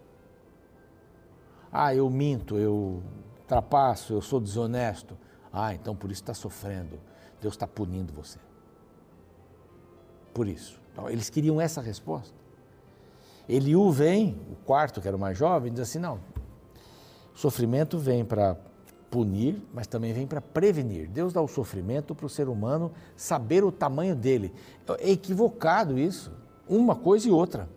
Ah, 1.72 1.94
eu 1.94 2.08
minto, 2.08 2.56
eu 2.56 3.02
trapaço, 3.46 4.12
eu 4.12 4.22
sou 4.22 4.40
desonesto. 4.40 5.16
Ah, 5.52 5.74
então 5.74 5.94
por 5.94 6.10
isso 6.10 6.22
está 6.22 6.34
sofrendo. 6.34 6.98
Deus 7.40 7.54
está 7.54 7.66
punindo 7.66 8.12
você. 8.12 8.38
Por 10.32 10.46
isso. 10.46 10.80
Então, 10.92 11.08
eles 11.08 11.30
queriam 11.30 11.60
essa 11.60 11.80
resposta. 11.80 12.34
Eliú 13.48 13.90
vem, 13.90 14.38
o 14.50 14.56
quarto, 14.56 15.00
que 15.00 15.06
era 15.06 15.16
o 15.16 15.20
mais 15.20 15.38
jovem, 15.38 15.72
diz 15.72 15.80
assim: 15.80 15.98
não, 15.98 16.20
o 17.34 17.38
sofrimento 17.38 17.98
vem 17.98 18.24
para 18.24 18.56
punir, 19.10 19.62
mas 19.72 19.86
também 19.86 20.12
vem 20.12 20.26
para 20.26 20.40
prevenir. 20.40 21.08
Deus 21.08 21.32
dá 21.32 21.40
o 21.40 21.48
sofrimento 21.48 22.14
para 22.14 22.26
o 22.26 22.28
ser 22.28 22.48
humano 22.48 22.92
saber 23.14 23.62
o 23.64 23.70
tamanho 23.70 24.16
dele. 24.16 24.52
É 24.98 25.10
equivocado 25.10 25.98
isso, 25.98 26.32
uma 26.68 26.96
coisa 26.96 27.28
e 27.28 27.30
outra. 27.30 27.68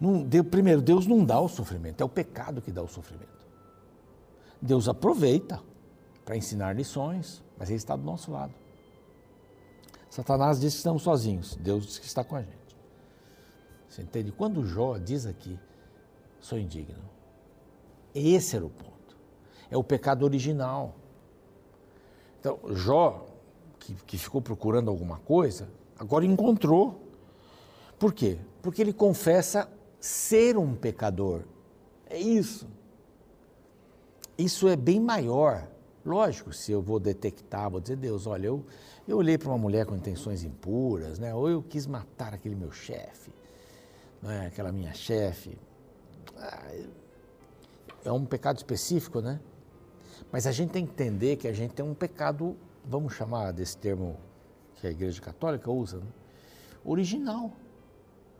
Não, 0.00 0.28
primeiro, 0.50 0.82
Deus 0.82 1.06
não 1.06 1.24
dá 1.24 1.40
o 1.40 1.48
sofrimento, 1.48 2.00
é 2.00 2.04
o 2.04 2.08
pecado 2.08 2.60
que 2.60 2.70
dá 2.70 2.82
o 2.82 2.88
sofrimento. 2.88 3.46
Deus 4.60 4.88
aproveita 4.88 5.62
para 6.24 6.36
ensinar 6.36 6.74
lições, 6.74 7.42
mas 7.58 7.68
Ele 7.68 7.78
está 7.78 7.96
do 7.96 8.02
nosso 8.02 8.30
lado. 8.30 8.52
Satanás 10.10 10.60
diz 10.60 10.74
que 10.74 10.78
estamos 10.78 11.02
sozinhos, 11.02 11.56
Deus 11.56 11.86
diz 11.86 11.98
que 11.98 12.06
está 12.06 12.24
com 12.24 12.36
a 12.36 12.42
gente. 12.42 12.56
Você 13.88 14.02
entende? 14.02 14.32
Quando 14.32 14.66
Jó 14.66 14.98
diz 14.98 15.26
aqui, 15.26 15.58
sou 16.40 16.58
indigno, 16.58 17.02
esse 18.14 18.56
era 18.56 18.64
o 18.64 18.70
ponto. 18.70 19.16
É 19.70 19.76
o 19.76 19.84
pecado 19.84 20.24
original. 20.24 20.94
Então, 22.40 22.58
Jó, 22.70 23.26
que, 23.78 23.94
que 24.06 24.18
ficou 24.18 24.40
procurando 24.40 24.90
alguma 24.90 25.18
coisa, 25.18 25.68
agora 25.98 26.24
encontrou. 26.24 27.00
Por 27.98 28.12
quê? 28.12 28.38
Porque 28.62 28.82
ele 28.82 28.92
confessa 28.92 29.68
ser 30.06 30.56
um 30.56 30.74
pecador. 30.74 31.42
É 32.08 32.18
isso. 32.18 32.68
Isso 34.38 34.68
é 34.68 34.76
bem 34.76 35.00
maior. 35.00 35.66
Lógico, 36.04 36.52
se 36.52 36.70
eu 36.70 36.80
vou 36.80 37.00
detectar, 37.00 37.68
vou 37.68 37.80
dizer, 37.80 37.96
Deus, 37.96 38.26
olha, 38.26 38.46
eu, 38.46 38.64
eu 39.08 39.16
olhei 39.16 39.36
para 39.36 39.48
uma 39.48 39.58
mulher 39.58 39.84
com 39.84 39.96
intenções 39.96 40.44
impuras, 40.44 41.18
né? 41.18 41.34
ou 41.34 41.48
eu 41.50 41.62
quis 41.62 41.86
matar 41.86 42.32
aquele 42.32 42.54
meu 42.54 42.70
chefe, 42.70 43.32
né? 44.22 44.46
aquela 44.46 44.70
minha 44.70 44.94
chefe. 44.94 45.58
Ah, 46.36 46.72
é 48.04 48.12
um 48.12 48.24
pecado 48.24 48.58
específico, 48.58 49.20
né? 49.20 49.40
Mas 50.30 50.46
a 50.46 50.52
gente 50.52 50.70
tem 50.70 50.86
que 50.86 50.92
entender 50.92 51.36
que 51.36 51.48
a 51.48 51.52
gente 51.52 51.74
tem 51.74 51.84
um 51.84 51.94
pecado, 51.94 52.56
vamos 52.84 53.14
chamar 53.14 53.52
desse 53.52 53.76
termo 53.76 54.16
que 54.76 54.86
a 54.86 54.90
Igreja 54.90 55.20
Católica 55.20 55.70
usa, 55.70 55.98
né? 55.98 56.06
original. 56.84 57.50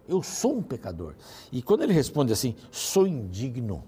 Eu 0.09 0.23
sou 0.23 0.59
um 0.59 0.63
pecador. 0.63 1.15
E 1.51 1.63
quando 1.63 1.83
ele 1.83 1.93
responde 1.93 2.33
assim, 2.33 2.55
sou 2.71 3.07
indigno, 3.07 3.85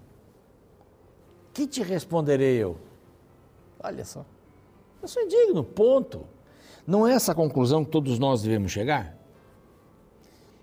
que 1.53 1.67
te 1.67 1.83
responderei 1.83 2.57
eu? 2.57 2.77
Olha 3.81 4.05
só, 4.05 4.25
eu 5.01 5.09
sou 5.09 5.23
indigno, 5.23 5.63
ponto. 5.63 6.27
Não 6.87 7.07
é 7.07 7.13
essa 7.13 7.33
a 7.33 7.35
conclusão 7.35 7.85
que 7.85 7.91
todos 7.91 8.19
nós 8.19 8.43
devemos 8.43 8.73
chegar? 8.73 9.17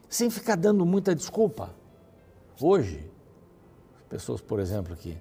Sem 0.09 0.29
ficar 0.29 0.55
dando 0.55 0.85
muita 0.85 1.13
desculpa. 1.13 1.73
Hoje, 2.59 3.09
pessoas, 4.09 4.41
por 4.41 4.59
exemplo, 4.59 4.95
que 4.95 5.17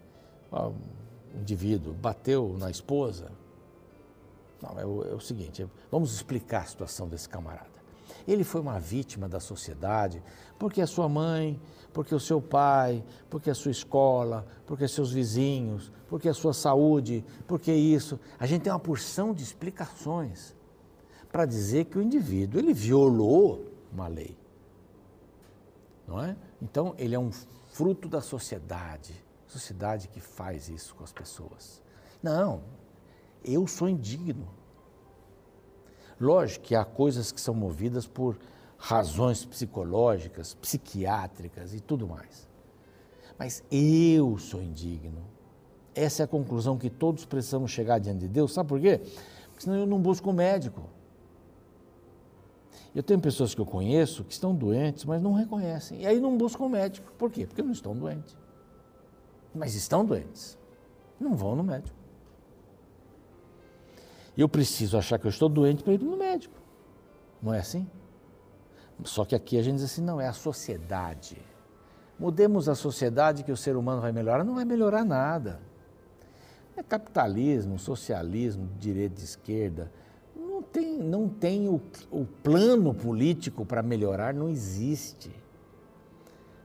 um 0.52 0.74
indivíduo 1.40 1.92
bateu 1.92 2.56
na 2.58 2.70
esposa. 2.70 3.30
Não, 4.62 4.78
é 4.78 4.86
o, 4.86 5.02
é 5.04 5.14
o 5.14 5.20
seguinte, 5.20 5.66
vamos 5.90 6.14
explicar 6.14 6.62
a 6.62 6.66
situação 6.66 7.08
desse 7.08 7.28
camarada. 7.28 7.73
Ele 8.26 8.44
foi 8.44 8.60
uma 8.60 8.78
vítima 8.78 9.28
da 9.28 9.40
sociedade, 9.40 10.22
porque 10.58 10.80
a 10.80 10.86
sua 10.86 11.08
mãe, 11.08 11.60
porque 11.92 12.14
o 12.14 12.20
seu 12.20 12.40
pai, 12.40 13.04
porque 13.28 13.50
a 13.50 13.54
sua 13.54 13.70
escola, 13.70 14.46
porque 14.66 14.88
seus 14.88 15.12
vizinhos, 15.12 15.92
porque 16.08 16.28
a 16.28 16.34
sua 16.34 16.52
saúde, 16.52 17.24
porque 17.46 17.72
isso. 17.72 18.18
A 18.38 18.46
gente 18.46 18.62
tem 18.62 18.72
uma 18.72 18.78
porção 18.78 19.32
de 19.32 19.42
explicações 19.42 20.54
para 21.30 21.44
dizer 21.46 21.86
que 21.86 21.98
o 21.98 22.02
indivíduo 22.02 22.60
ele 22.60 22.72
violou 22.72 23.66
uma 23.92 24.08
lei. 24.08 24.36
Não 26.06 26.22
é? 26.22 26.36
Então, 26.60 26.94
ele 26.98 27.14
é 27.14 27.18
um 27.18 27.30
fruto 27.72 28.08
da 28.08 28.20
sociedade, 28.20 29.14
sociedade 29.46 30.08
que 30.08 30.20
faz 30.20 30.68
isso 30.68 30.94
com 30.94 31.04
as 31.04 31.12
pessoas. 31.12 31.82
Não, 32.22 32.62
eu 33.44 33.66
sou 33.66 33.88
indigno. 33.88 34.48
Lógico 36.24 36.64
que 36.64 36.74
há 36.74 36.84
coisas 36.84 37.30
que 37.30 37.40
são 37.40 37.52
movidas 37.52 38.06
por 38.06 38.38
razões 38.78 39.44
psicológicas, 39.44 40.54
psiquiátricas 40.54 41.74
e 41.74 41.80
tudo 41.80 42.08
mais. 42.08 42.48
Mas 43.38 43.62
eu 43.70 44.38
sou 44.38 44.62
indigno. 44.62 45.22
Essa 45.94 46.22
é 46.22 46.24
a 46.24 46.26
conclusão 46.26 46.78
que 46.78 46.88
todos 46.88 47.26
precisamos 47.26 47.70
chegar 47.70 47.98
diante 47.98 48.20
de 48.20 48.28
Deus. 48.28 48.54
Sabe 48.54 48.70
por 48.70 48.80
quê? 48.80 49.02
Porque 49.48 49.64
senão 49.64 49.76
eu 49.76 49.86
não 49.86 50.00
busco 50.00 50.30
um 50.30 50.32
médico. 50.32 50.82
Eu 52.94 53.02
tenho 53.02 53.20
pessoas 53.20 53.54
que 53.54 53.60
eu 53.60 53.66
conheço 53.66 54.24
que 54.24 54.32
estão 54.32 54.54
doentes, 54.54 55.04
mas 55.04 55.20
não 55.20 55.34
reconhecem. 55.34 56.00
E 56.00 56.06
aí 56.06 56.18
não 56.18 56.38
buscam 56.38 56.68
médico. 56.68 57.12
Por 57.18 57.30
quê? 57.30 57.46
Porque 57.46 57.62
não 57.62 57.72
estão 57.72 57.94
doentes. 57.94 58.34
Mas 59.54 59.74
estão 59.74 60.06
doentes. 60.06 60.56
Não 61.20 61.36
vão 61.36 61.54
no 61.54 61.62
médico. 61.62 62.03
Eu 64.36 64.48
preciso 64.48 64.98
achar 64.98 65.18
que 65.18 65.26
eu 65.26 65.30
estou 65.30 65.48
doente 65.48 65.82
para 65.82 65.92
ir 65.92 66.00
no 66.00 66.16
médico. 66.16 66.54
Não 67.42 67.52
é 67.54 67.60
assim? 67.60 67.88
Só 69.04 69.24
que 69.24 69.34
aqui 69.34 69.58
a 69.58 69.62
gente 69.62 69.76
diz 69.76 69.84
assim: 69.84 70.02
não, 70.02 70.20
é 70.20 70.26
a 70.26 70.32
sociedade. 70.32 71.36
Mudemos 72.18 72.68
a 72.68 72.74
sociedade 72.74 73.42
que 73.42 73.52
o 73.52 73.56
ser 73.56 73.76
humano 73.76 74.00
vai 74.00 74.12
melhorar. 74.12 74.44
Não 74.44 74.54
vai 74.54 74.64
melhorar 74.64 75.04
nada. 75.04 75.60
É 76.76 76.82
capitalismo, 76.82 77.78
socialismo, 77.78 78.68
direita 78.78 79.20
e 79.20 79.24
esquerda 79.24 79.90
tem, 80.74 80.98
não 80.98 81.28
tem 81.28 81.68
o, 81.68 81.80
o 82.10 82.24
plano 82.24 82.92
político 82.92 83.64
para 83.64 83.80
melhorar, 83.80 84.34
não 84.34 84.48
existe. 84.48 85.30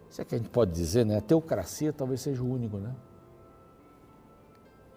Isso 0.10 0.20
é 0.20 0.26
que 0.26 0.34
a 0.34 0.38
gente 0.40 0.50
pode 0.50 0.72
dizer, 0.72 1.06
né? 1.06 1.18
A 1.18 1.22
teocracia 1.22 1.94
talvez 1.94 2.22
seja 2.22 2.42
o 2.42 2.52
único, 2.52 2.78
né? 2.78 2.96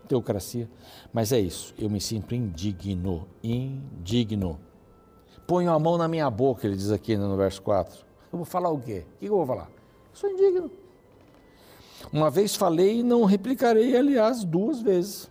Teocracia. 0.08 0.68
Mas 1.12 1.32
é 1.32 1.40
isso, 1.40 1.74
eu 1.78 1.88
me 1.88 2.00
sinto 2.00 2.34
indigno, 2.34 3.26
indigno. 3.42 4.58
Ponho 5.46 5.70
a 5.72 5.78
mão 5.78 5.98
na 5.98 6.08
minha 6.08 6.30
boca, 6.30 6.66
ele 6.66 6.76
diz 6.76 6.90
aqui 6.90 7.16
no 7.16 7.36
verso 7.36 7.60
4. 7.62 8.04
Eu 8.32 8.38
vou 8.38 8.44
falar 8.46 8.70
o 8.70 8.80
quê? 8.80 9.04
O 9.16 9.18
que 9.18 9.26
eu 9.26 9.36
vou 9.36 9.46
falar? 9.46 9.68
Eu 9.68 10.14
sou 10.14 10.30
indigno. 10.30 10.70
Uma 12.12 12.30
vez 12.30 12.54
falei 12.54 13.00
e 13.00 13.02
não 13.02 13.24
replicarei, 13.24 13.96
aliás, 13.96 14.44
duas 14.44 14.80
vezes. 14.80 15.30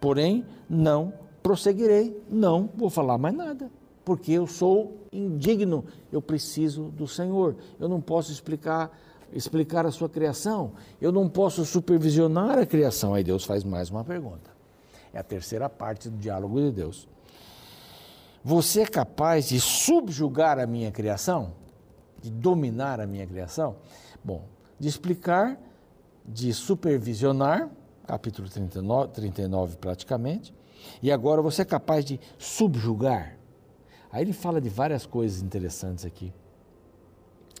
Porém, 0.00 0.44
não 0.68 1.12
prosseguirei. 1.42 2.20
Não 2.28 2.68
vou 2.74 2.88
falar 2.88 3.18
mais 3.18 3.34
nada, 3.34 3.70
porque 4.04 4.32
eu 4.32 4.46
sou 4.46 4.96
indigno, 5.12 5.84
eu 6.10 6.22
preciso 6.22 6.84
do 6.84 7.06
Senhor. 7.06 7.56
Eu 7.78 7.88
não 7.88 8.00
posso 8.00 8.32
explicar 8.32 8.90
explicar 9.32 9.86
a 9.86 9.90
sua 9.90 10.08
criação, 10.08 10.72
eu 11.00 11.10
não 11.10 11.28
posso 11.28 11.64
supervisionar 11.64 12.58
a 12.58 12.66
criação. 12.66 13.14
Aí 13.14 13.24
Deus 13.24 13.44
faz 13.44 13.64
mais 13.64 13.90
uma 13.90 14.04
pergunta. 14.04 14.50
É 15.12 15.18
a 15.18 15.22
terceira 15.22 15.68
parte 15.68 16.08
do 16.08 16.16
diálogo 16.16 16.60
de 16.60 16.70
Deus. 16.70 17.08
Você 18.44 18.82
é 18.82 18.86
capaz 18.86 19.48
de 19.48 19.60
subjugar 19.60 20.58
a 20.58 20.66
minha 20.66 20.90
criação? 20.90 21.52
De 22.20 22.30
dominar 22.30 23.00
a 23.00 23.06
minha 23.06 23.26
criação? 23.26 23.76
Bom, 24.24 24.44
de 24.78 24.88
explicar, 24.88 25.58
de 26.24 26.52
supervisionar, 26.52 27.70
capítulo 28.06 28.48
39, 28.48 29.12
39 29.12 29.76
praticamente, 29.76 30.54
e 31.00 31.12
agora 31.12 31.40
você 31.40 31.62
é 31.62 31.64
capaz 31.64 32.04
de 32.04 32.18
subjugar. 32.38 33.36
Aí 34.10 34.22
ele 34.22 34.32
fala 34.32 34.60
de 34.60 34.68
várias 34.68 35.06
coisas 35.06 35.40
interessantes 35.40 36.04
aqui. 36.04 36.32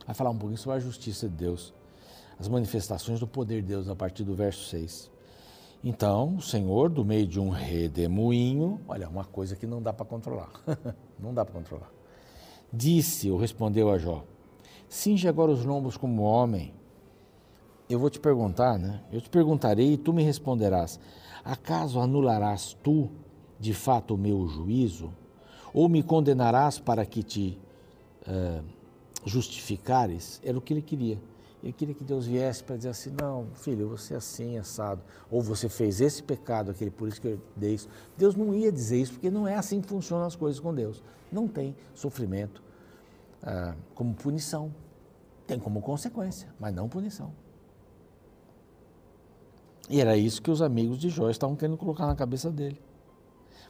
Vai 0.06 0.14
falar 0.14 0.30
um 0.30 0.36
pouquinho 0.36 0.58
sobre 0.58 0.78
a 0.78 0.80
justiça 0.80 1.28
de 1.28 1.34
Deus, 1.34 1.72
as 2.38 2.48
manifestações 2.48 3.20
do 3.20 3.26
poder 3.26 3.62
de 3.62 3.68
Deus 3.68 3.88
a 3.88 3.94
partir 3.94 4.24
do 4.24 4.34
verso 4.34 4.68
6. 4.68 5.10
Então, 5.84 6.36
o 6.36 6.42
Senhor, 6.42 6.88
do 6.88 7.04
meio 7.04 7.26
de 7.26 7.40
um 7.40 7.48
redemoinho, 7.50 8.80
olha, 8.86 9.08
uma 9.08 9.24
coisa 9.24 9.56
que 9.56 9.66
não 9.66 9.82
dá 9.82 9.92
para 9.92 10.06
controlar. 10.06 10.50
não 11.18 11.34
dá 11.34 11.44
para 11.44 11.54
controlar. 11.54 11.90
Disse, 12.72 13.30
ou 13.30 13.36
respondeu 13.36 13.90
a 13.90 13.98
Jó: 13.98 14.24
Cinge 14.88 15.26
agora 15.26 15.50
os 15.50 15.64
lombos 15.64 15.96
como 15.96 16.22
homem. 16.22 16.72
Eu 17.88 17.98
vou 17.98 18.08
te 18.08 18.20
perguntar, 18.20 18.78
né? 18.78 19.02
Eu 19.12 19.20
te 19.20 19.28
perguntarei 19.28 19.94
e 19.94 19.96
tu 19.98 20.12
me 20.12 20.22
responderás. 20.22 21.00
Acaso 21.44 22.00
anularás 22.00 22.76
tu, 22.82 23.10
de 23.58 23.74
fato, 23.74 24.14
o 24.14 24.18
meu 24.18 24.46
juízo? 24.46 25.12
Ou 25.74 25.88
me 25.88 26.02
condenarás 26.02 26.78
para 26.78 27.04
que 27.04 27.22
te 27.22 27.58
uh, 28.26 28.64
justificares? 29.24 30.40
Era 30.44 30.56
o 30.56 30.60
que 30.60 30.72
ele 30.72 30.82
queria. 30.82 31.18
Ele 31.62 31.72
queria 31.72 31.94
que 31.94 32.02
Deus 32.02 32.26
viesse 32.26 32.64
para 32.64 32.76
dizer 32.76 32.88
assim: 32.88 33.14
não, 33.20 33.46
filho, 33.54 33.88
você 33.88 34.14
é 34.14 34.16
assim, 34.16 34.58
assado. 34.58 35.00
Ou 35.30 35.40
você 35.40 35.68
fez 35.68 36.00
esse 36.00 36.22
pecado, 36.22 36.72
aquele, 36.72 36.90
por 36.90 37.08
isso 37.08 37.20
que 37.20 37.28
eu 37.28 37.40
dei 37.56 37.74
isso. 37.74 37.88
Deus 38.16 38.34
não 38.34 38.52
ia 38.52 38.72
dizer 38.72 39.00
isso, 39.00 39.12
porque 39.12 39.30
não 39.30 39.46
é 39.46 39.54
assim 39.54 39.80
que 39.80 39.88
funcionam 39.88 40.26
as 40.26 40.34
coisas 40.34 40.58
com 40.58 40.74
Deus. 40.74 41.02
Não 41.30 41.46
tem 41.46 41.76
sofrimento 41.94 42.62
uh, 43.42 43.76
como 43.94 44.12
punição. 44.14 44.74
Tem 45.46 45.58
como 45.58 45.80
consequência, 45.80 46.52
mas 46.58 46.74
não 46.74 46.88
punição. 46.88 47.32
E 49.88 50.00
era 50.00 50.16
isso 50.16 50.40
que 50.40 50.50
os 50.50 50.62
amigos 50.62 50.98
de 50.98 51.10
Jó 51.10 51.28
estavam 51.30 51.54
querendo 51.54 51.76
colocar 51.76 52.06
na 52.06 52.16
cabeça 52.16 52.50
dele. 52.50 52.80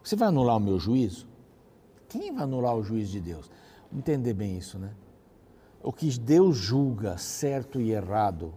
Você 0.02 0.16
vai 0.16 0.28
anular 0.28 0.56
o 0.56 0.60
meu 0.60 0.78
juízo? 0.78 1.26
Quem 2.08 2.32
vai 2.32 2.44
anular 2.44 2.74
o 2.76 2.82
juízo 2.82 3.12
de 3.12 3.20
Deus? 3.20 3.50
Entender 3.92 4.34
bem 4.34 4.56
isso, 4.56 4.78
né? 4.78 4.92
O 5.82 5.92
que 5.92 6.08
Deus 6.18 6.56
julga 6.56 7.18
certo 7.18 7.80
e 7.80 7.90
errado, 7.90 8.54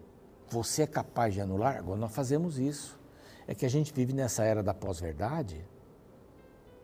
você 0.50 0.84
é 0.84 0.88
capaz 0.88 1.34
de 1.34 1.42
anular? 1.42 1.78
Agora 1.78 2.00
nós 2.00 2.14
fazemos 2.14 2.60
isso. 2.60 3.00
É 3.48 3.56
que 3.56 3.66
a 3.66 3.70
gente 3.70 3.94
vive 3.94 4.14
nessa 4.14 4.44
era 4.44 4.62
da 4.62 4.74
pós-verdade. 4.74 5.66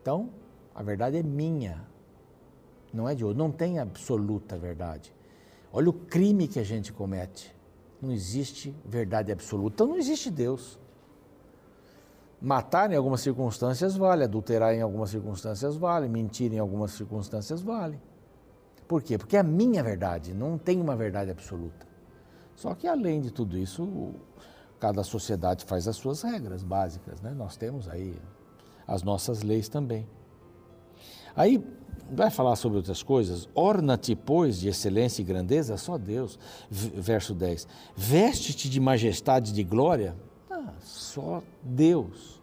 Então, 0.02 0.30
a 0.74 0.82
verdade 0.82 1.18
é 1.18 1.24
minha, 1.24 1.86
não 2.94 3.08
é 3.08 3.16
de 3.16 3.24
outro. 3.24 3.38
Não 3.38 3.52
tem 3.52 3.80
absoluta 3.80 4.58
verdade. 4.58 5.14
Olha 5.72 5.90
o 5.90 5.94
crime 5.94 6.48
que 6.48 6.60
a 6.60 6.64
gente 6.64 6.92
comete 6.92 7.56
não 8.02 8.12
existe 8.12 8.76
verdade 8.84 9.32
absoluta, 9.32 9.76
então 9.76 9.88
não 9.88 9.98
existe 9.98 10.32
Deus. 10.32 10.80
Matar 12.42 12.92
em 12.92 12.96
algumas 12.96 13.22
circunstâncias 13.22 13.96
vale, 13.96 14.24
adulterar 14.24 14.74
em 14.74 14.82
algumas 14.82 15.12
circunstâncias 15.12 15.76
vale, 15.76 16.10
mentir 16.10 16.52
em 16.52 16.58
algumas 16.58 16.92
circunstâncias 16.92 17.62
vale. 17.62 18.02
Por 18.92 19.02
quê? 19.02 19.18
Porque 19.18 19.38
é 19.38 19.40
a 19.40 19.44
minha 19.44 19.82
verdade, 19.82 20.34
não 20.34 20.58
tem 20.58 20.82
uma 20.82 20.98
verdade 20.98 21.32
absoluta. 21.32 21.88
Só 22.58 22.76
que 22.76 22.86
além 22.86 23.22
de 23.22 23.32
tudo 23.32 23.58
isso, 23.58 24.14
cada 24.82 25.02
sociedade 25.02 25.64
faz 25.64 25.88
as 25.88 25.96
suas 25.96 26.22
regras 26.24 26.62
básicas, 26.62 27.22
né? 27.22 27.32
Nós 27.32 27.56
temos 27.56 27.88
aí 27.88 28.22
as 28.86 29.02
nossas 29.02 29.44
leis 29.44 29.70
também. 29.70 30.06
Aí 31.34 31.66
vai 32.12 32.30
falar 32.30 32.58
sobre 32.58 32.80
outras 32.80 33.02
coisas. 33.02 33.48
Orna-te, 33.56 34.14
pois, 34.14 34.60
de 34.60 34.68
excelência 34.68 35.22
e 35.22 35.24
grandeza, 35.24 35.78
só 35.78 35.98
Deus. 35.98 36.38
Verso 36.70 37.34
10. 37.34 37.66
Veste-te 37.96 38.70
de 38.70 38.82
majestade 38.82 39.52
e 39.52 39.54
de 39.54 39.64
glória, 39.64 40.18
ah, 40.50 40.74
só 40.82 41.42
Deus. 41.64 42.42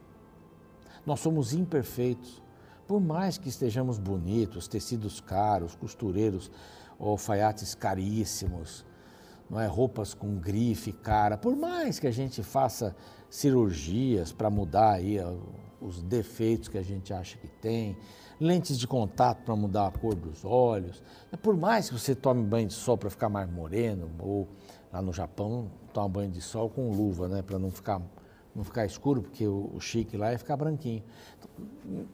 Nós 1.04 1.20
somos 1.20 1.52
imperfeitos. 1.52 2.40
Por 2.88 3.02
mais 3.02 3.36
que 3.36 3.50
estejamos 3.50 3.98
bonitos, 3.98 4.66
tecidos 4.66 5.20
caros, 5.20 5.76
costureiros, 5.76 6.50
alfaiates 6.98 7.74
caríssimos, 7.74 8.82
não 9.50 9.60
é 9.60 9.66
roupas 9.66 10.14
com 10.14 10.38
grife 10.38 10.90
cara, 10.90 11.36
por 11.36 11.54
mais 11.54 11.98
que 11.98 12.06
a 12.06 12.10
gente 12.10 12.42
faça 12.42 12.96
cirurgias 13.28 14.32
para 14.32 14.48
mudar 14.48 14.92
aí 14.92 15.18
os 15.82 16.02
defeitos 16.02 16.70
que 16.70 16.78
a 16.78 16.82
gente 16.82 17.12
acha 17.12 17.36
que 17.36 17.46
tem, 17.46 17.94
lentes 18.40 18.78
de 18.78 18.86
contato 18.86 19.42
para 19.44 19.54
mudar 19.54 19.88
a 19.88 19.90
cor 19.90 20.14
dos 20.14 20.42
olhos. 20.42 21.02
Por 21.42 21.58
mais 21.58 21.90
que 21.90 21.98
você 21.98 22.14
tome 22.14 22.42
banho 22.42 22.68
de 22.68 22.74
sol 22.74 22.96
para 22.96 23.10
ficar 23.10 23.28
mais 23.28 23.50
moreno, 23.50 24.10
ou 24.18 24.48
lá 24.90 25.02
no 25.02 25.12
Japão, 25.12 25.70
toma 25.92 26.08
banho 26.08 26.30
de 26.30 26.40
sol 26.40 26.70
com 26.70 26.90
luva, 26.90 27.28
né, 27.28 27.42
para 27.42 27.58
não 27.58 27.70
ficar, 27.70 28.00
não 28.56 28.64
ficar 28.64 28.86
escuro, 28.86 29.20
porque 29.20 29.46
o, 29.46 29.70
o 29.74 29.78
chique 29.78 30.16
lá 30.16 30.32
é 30.32 30.38
ficar 30.38 30.56
branquinho. 30.56 31.04
Então, 31.38 32.06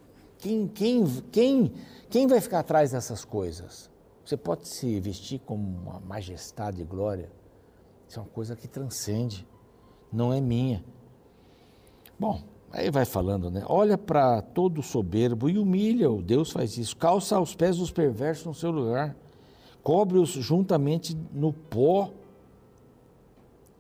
quem, 0.45 0.69
quem, 0.69 1.07
quem, 1.33 1.73
quem 2.11 2.27
vai 2.27 2.39
ficar 2.39 2.59
atrás 2.59 2.93
dessas 2.93 3.25
coisas? 3.25 3.91
Você 4.23 4.37
pode 4.37 4.69
se 4.69 5.01
vestir 5.01 5.39
como 5.39 5.67
uma 5.67 6.01
majestade 6.01 6.83
e 6.83 6.85
glória. 6.85 7.33
Isso 8.07 8.19
é 8.19 8.23
uma 8.23 8.29
coisa 8.29 8.55
que 8.55 8.69
transcende, 8.69 9.49
não 10.13 10.35
é 10.35 10.43
minha. 10.43 10.85
Bom, 12.19 12.43
Aí 12.71 12.91
vai 12.91 13.05
falando, 13.05 13.53
né? 13.53 13.63
Olha 13.69 13.97
para 13.97 14.43
todo 14.43 14.83
soberbo 14.83 15.49
e 15.49 15.57
humilha-o. 15.59 16.21
Deus 16.21 16.51
faz 16.51 16.77
isso. 16.77 16.97
Calça 16.97 17.39
os 17.39 17.55
pés 17.55 17.77
dos 17.77 17.93
perversos 17.93 18.47
no 18.47 18.53
seu 18.53 18.73
lugar. 18.73 19.15
Cobre-os 19.81 20.31
juntamente 20.31 21.17
no 21.33 21.53
pó. 21.53 22.11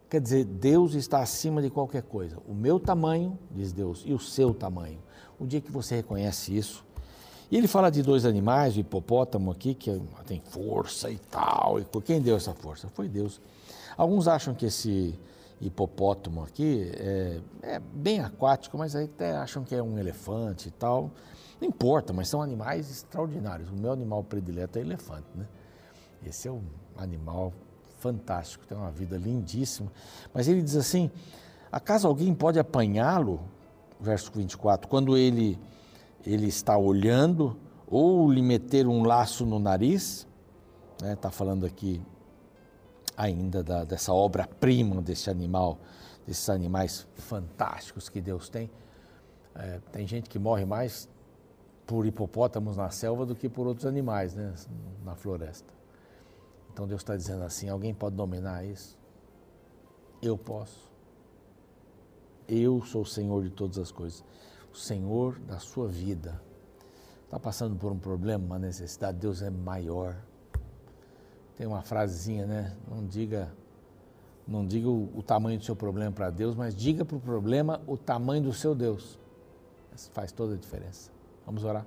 Quer 0.09 0.21
dizer, 0.21 0.45
Deus 0.45 0.95
está 0.95 1.21
acima 1.21 1.61
de 1.61 1.71
qualquer 1.71 2.03
coisa. 2.03 2.39
O 2.47 2.55
meu 2.55 2.79
tamanho, 2.79 3.39
diz 3.51 3.73
Deus, 3.73 4.03
e 4.07 4.13
o 4.13 4.19
seu 4.19 4.55
tamanho. 4.55 5.01
O 5.39 5.47
dia 5.47 5.61
que 5.61 5.73
você 5.73 5.97
reconhece 5.97 6.57
isso. 6.57 6.85
E 7.51 7.57
ele 7.57 7.69
fala 7.69 7.91
de 7.91 8.03
dois 8.03 8.25
animais, 8.25 8.77
o 8.77 8.81
hipopótamo 8.81 9.51
aqui, 9.51 9.75
que 9.75 10.01
tem 10.27 10.41
força 10.41 11.11
e 11.11 11.19
tal. 11.19 11.79
E 11.79 11.87
quem 12.03 12.21
deu 12.21 12.37
essa 12.37 12.53
força? 12.55 12.89
Foi 12.89 13.09
Deus. 13.09 13.41
Alguns 13.97 14.27
acham 14.29 14.55
que 14.55 14.67
esse 14.67 15.19
hipopótamo 15.61 16.43
aqui 16.43 16.91
é, 16.97 17.41
é, 17.63 17.79
bem 17.79 18.21
aquático, 18.21 18.77
mas 18.77 18.97
até 18.97 19.37
acham 19.37 19.65
que 19.65 19.75
é 19.75 19.83
um 19.83 19.99
elefante 19.99 20.69
e 20.69 20.73
tal. 20.73 21.11
Não 21.61 21.69
importa, 21.69 22.13
mas 22.13 22.29
são 22.29 22.43
animais 22.43 22.91
extraordinários. 22.91 23.71
O 23.71 23.75
meu 23.75 23.93
animal 23.93 24.25
predileto 24.25 24.79
é 24.79 24.83
elefante, 24.83 25.27
né? 25.35 25.47
Esse 26.27 26.49
é 26.49 26.53
um 26.53 26.63
animal 26.97 27.53
fantástico, 28.05 28.67
tem 28.67 28.77
uma 28.77 28.91
vida 28.91 29.17
lindíssima. 29.17 29.91
Mas 30.35 30.47
ele 30.47 30.61
diz 30.61 30.77
assim: 30.77 31.11
acaso 31.73 32.07
alguém 32.07 32.35
pode 32.35 32.59
apanhá-lo? 32.59 33.41
Verso 33.99 34.31
24, 34.35 34.87
quando 34.87 35.17
ele, 35.17 35.59
ele 36.27 36.47
está 36.47 36.77
olhando 36.77 37.57
ou 37.87 38.31
lhe 38.31 38.43
meter 38.43 38.87
um 38.87 39.03
laço 39.03 39.47
no 39.47 39.59
nariz, 39.59 40.27
está 40.95 41.07
né? 41.07 41.17
Tá 41.17 41.31
falando 41.31 41.65
aqui 41.65 42.03
ainda 43.17 43.63
da, 43.63 43.85
dessa 43.85 44.13
obra-prima 44.13 45.01
desse 45.01 45.31
animal, 45.31 45.79
desses 46.27 46.51
animais 46.51 47.07
fantásticos 47.15 48.11
que 48.11 48.21
Deus 48.21 48.51
tem. 48.51 48.71
É, 49.55 49.81
tem 49.93 50.07
gente 50.07 50.29
que 50.29 50.39
morre 50.39 50.67
mais 50.67 51.09
por 51.87 52.05
hipopótamos 52.05 52.77
na 52.77 52.91
selva 52.91 53.25
do 53.25 53.35
que 53.35 53.49
por 53.49 53.67
outros 53.67 53.87
animais 53.87 54.35
né, 54.35 54.53
na 55.05 55.15
floresta. 55.15 55.73
Então 56.75 56.89
Deus 56.89 57.03
está 57.03 57.17
dizendo 57.17 57.45
assim: 57.45 57.69
alguém 57.69 57.95
pode 57.95 58.17
dominar 58.17 58.65
isso? 58.65 58.99
Eu 60.21 60.37
posso. 60.37 60.93
Eu 62.49 62.83
sou 62.83 63.03
o 63.03 63.07
Senhor 63.07 63.45
de 63.45 63.51
todas 63.51 63.79
as 63.79 63.93
coisas, 63.93 64.23
o 64.73 64.77
Senhor 64.77 65.39
da 65.39 65.59
sua 65.61 65.87
vida. 65.87 66.43
Está 67.25 67.39
passando 67.39 67.77
por 67.77 67.91
um 67.93 67.99
problema, 67.99 68.45
uma 68.45 68.59
necessidade, 68.59 69.19
Deus 69.19 69.41
é 69.41 69.51
maior. 69.51 70.17
Tem 71.57 71.67
uma 71.67 71.81
frasezinha, 71.81 72.45
né? 72.45 72.77
Não 72.89 73.07
diga, 73.07 73.55
não 74.47 74.67
diga 74.67 74.89
o, 74.89 75.17
o 75.17 75.23
tamanho 75.23 75.59
do 75.59 75.65
seu 75.65 75.77
problema 75.77 76.11
para 76.11 76.29
Deus, 76.29 76.57
mas 76.57 76.75
diga 76.75 77.05
para 77.05 77.17
o 77.17 77.21
problema 77.21 77.81
o 77.87 77.97
tamanho 77.97 78.43
do 78.43 78.53
seu 78.53 78.75
Deus. 78.75 79.19
Isso 79.95 80.11
faz 80.11 80.33
toda 80.33 80.55
a 80.55 80.57
diferença. 80.57 81.11
Vamos 81.47 81.63
orar. 81.65 81.87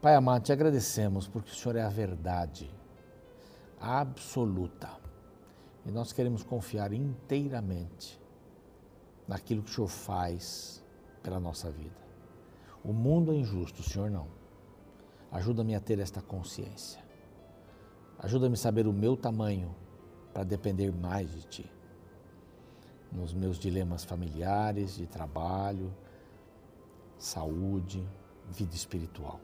Pai 0.00 0.14
amado, 0.14 0.42
te 0.42 0.52
agradecemos 0.52 1.26
porque 1.26 1.50
o 1.50 1.54
Senhor 1.54 1.74
é 1.74 1.82
a 1.82 1.88
verdade 1.88 2.77
absoluta. 3.80 4.90
E 5.86 5.90
nós 5.90 6.12
queremos 6.12 6.42
confiar 6.42 6.92
inteiramente 6.92 8.20
naquilo 9.26 9.62
que 9.62 9.70
o 9.70 9.74
Senhor 9.74 9.88
faz 9.88 10.84
pela 11.22 11.38
nossa 11.38 11.70
vida. 11.70 11.96
O 12.84 12.92
mundo 12.92 13.32
é 13.32 13.36
injusto, 13.36 13.80
o 13.80 13.84
Senhor 13.84 14.10
não. 14.10 14.26
Ajuda-me 15.30 15.74
a 15.74 15.80
ter 15.80 15.98
esta 15.98 16.22
consciência. 16.22 17.02
Ajuda-me 18.18 18.54
a 18.54 18.58
saber 18.58 18.86
o 18.86 18.92
meu 18.92 19.16
tamanho 19.16 19.74
para 20.32 20.44
depender 20.44 20.90
mais 20.92 21.30
de 21.30 21.42
Ti. 21.42 21.72
Nos 23.12 23.32
meus 23.32 23.58
dilemas 23.58 24.04
familiares, 24.04 24.96
de 24.96 25.06
trabalho, 25.06 25.94
saúde, 27.18 28.06
vida 28.48 28.74
espiritual. 28.74 29.40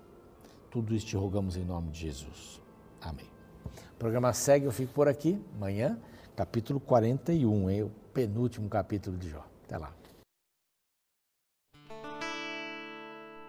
Tudo 0.70 0.94
isso 0.94 1.06
te 1.06 1.16
rogamos 1.16 1.56
em 1.56 1.64
nome 1.64 1.90
de 1.90 2.00
Jesus. 2.00 2.60
Amém. 3.00 3.33
O 3.94 3.98
programa 3.98 4.32
segue, 4.32 4.66
eu 4.66 4.72
fico 4.72 4.92
por 4.92 5.08
aqui. 5.08 5.40
Amanhã, 5.56 5.98
capítulo 6.36 6.80
41, 6.80 7.70
hein? 7.70 7.82
o 7.82 7.90
penúltimo 8.12 8.68
capítulo 8.68 9.16
de 9.16 9.30
Jó. 9.30 9.44
Até 9.64 9.78
lá. 9.78 9.92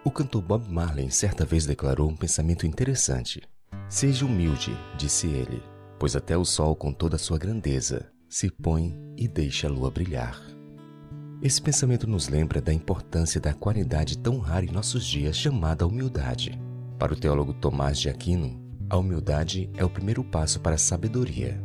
O 0.04 0.10
cantor 0.10 0.40
Bob 0.40 0.68
Marley 0.68 1.10
certa 1.10 1.44
vez 1.44 1.66
declarou 1.66 2.08
um 2.08 2.16
pensamento 2.16 2.66
interessante. 2.66 3.42
Seja 3.88 4.24
humilde, 4.24 4.70
disse 4.96 5.26
ele, 5.26 5.62
pois 5.98 6.14
até 6.14 6.36
o 6.36 6.44
sol, 6.44 6.76
com 6.76 6.92
toda 6.92 7.16
a 7.16 7.18
sua 7.18 7.38
grandeza, 7.38 8.10
se 8.28 8.50
põe 8.50 8.96
e 9.16 9.26
deixa 9.26 9.66
a 9.66 9.70
lua 9.70 9.90
brilhar. 9.90 10.40
Esse 11.42 11.60
pensamento 11.60 12.06
nos 12.06 12.28
lembra 12.28 12.60
da 12.60 12.72
importância 12.72 13.40
da 13.40 13.52
qualidade 13.52 14.16
tão 14.16 14.38
rara 14.38 14.64
em 14.64 14.70
nossos 14.70 15.04
dias 15.04 15.36
chamada 15.36 15.86
humildade. 15.86 16.58
Para 16.98 17.12
o 17.12 17.16
teólogo 17.16 17.52
Tomás 17.52 17.98
de 17.98 18.08
Aquino, 18.08 18.65
a 18.88 18.96
humildade 18.96 19.68
é 19.76 19.84
o 19.84 19.90
primeiro 19.90 20.22
passo 20.22 20.60
para 20.60 20.76
a 20.76 20.78
sabedoria. 20.78 21.60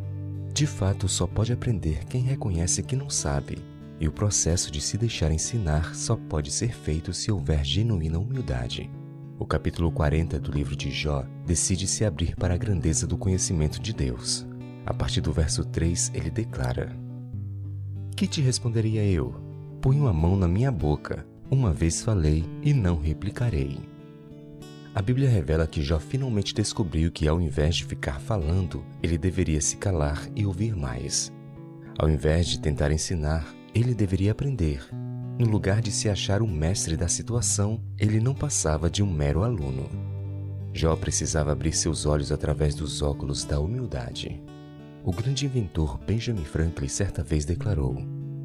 De 0.54 0.66
fato, 0.66 1.08
só 1.08 1.28
pode 1.28 1.54
aprender 1.54 2.04
quem 2.06 2.22
reconhece 2.22 2.82
que 2.82 2.96
não 2.96 3.10
sabe, 3.10 3.60
e 4.00 4.08
o 4.08 4.12
processo 4.12 4.72
de 4.72 4.82
se 4.82 4.98
deixar 4.98 5.32
ensinar 5.32 5.94
só 5.96 6.16
pode 6.16 6.52
ser 6.52 6.74
feito 6.74 7.14
se 7.14 7.32
houver 7.32 7.64
genuína 7.64 8.18
humildade. 8.18 8.90
O 9.38 9.46
capítulo 9.46 9.92
40 9.92 10.40
do 10.40 10.52
livro 10.52 10.76
de 10.76 10.90
Jó 10.90 11.24
decide 11.46 11.88
se 11.88 12.04
abrir 12.04 12.36
para 12.36 12.56
a 12.56 12.58
grandeza 12.58 13.06
do 13.06 13.18
conhecimento 13.18 13.80
de 13.80 13.94
Deus. 13.94 14.46
A 14.86 14.94
partir 14.94 15.22
do 15.22 15.32
verso 15.32 15.64
3, 15.64 16.12
ele 16.16 16.32
declara: 16.32 16.96
Que 18.16 18.28
te 18.28 18.42
responderia 18.42 19.04
eu? 19.06 19.36
Ponho 19.80 20.08
a 20.08 20.14
mão 20.14 20.36
na 20.36 20.48
minha 20.48 20.72
boca. 20.72 21.26
Uma 21.50 21.72
vez 21.72 22.02
falei 22.02 22.46
e 22.64 22.74
não 22.74 23.00
replicarei. 23.00 23.91
A 24.94 25.02
Bíblia 25.02 25.30
revela 25.30 25.66
que 25.66 25.82
Jó 25.82 26.00
finalmente 26.00 26.54
descobriu 26.54 27.10
que, 27.12 27.26
ao 27.26 27.40
invés 27.40 27.78
de 27.78 27.86
ficar 27.86 28.20
falando, 28.20 28.84
ele 29.02 29.18
deveria 29.18 29.62
se 29.62 29.78
calar 29.78 30.28
e 30.36 30.46
ouvir 30.46 30.76
mais. 30.76 31.32
Ao 31.98 32.10
invés 32.10 32.48
de 32.48 32.60
tentar 32.60 32.92
ensinar, 32.92 33.46
ele 33.74 33.96
deveria 33.96 34.34
aprender. 34.34 34.86
No 35.40 35.48
lugar 35.48 35.82
de 35.82 35.92
se 35.92 36.10
achar 36.10 36.42
o 36.42 36.48
mestre 36.48 36.98
da 36.98 37.08
situação, 37.08 37.82
ele 37.98 38.20
não 38.20 38.36
passava 38.36 38.90
de 38.90 39.02
um 39.02 39.10
mero 39.10 39.44
aluno. 39.44 39.90
Jó 40.74 40.94
precisava 40.98 41.54
abrir 41.54 41.72
seus 41.72 42.06
olhos 42.06 42.30
através 42.30 42.76
dos 42.76 43.02
óculos 43.02 43.46
da 43.46 43.62
humildade. 43.62 44.42
O 45.06 45.12
grande 45.14 45.46
inventor 45.46 45.98
Benjamin 46.00 46.44
Franklin 46.44 46.90
certa 46.90 47.24
vez 47.24 47.46
declarou: 47.46 47.96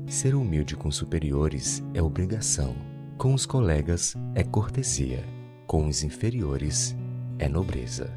Ser 0.06 0.36
humilde 0.36 0.76
com 0.76 0.92
superiores 0.92 1.82
é 1.92 2.00
obrigação, 2.00 2.76
com 3.18 3.34
os 3.34 3.44
colegas 3.44 4.14
é 4.34 4.44
cortesia, 4.44 5.24
com 5.66 5.86
os 5.88 6.02
inferiores 6.02 6.96
é 7.38 7.48
nobreza. 7.48 8.10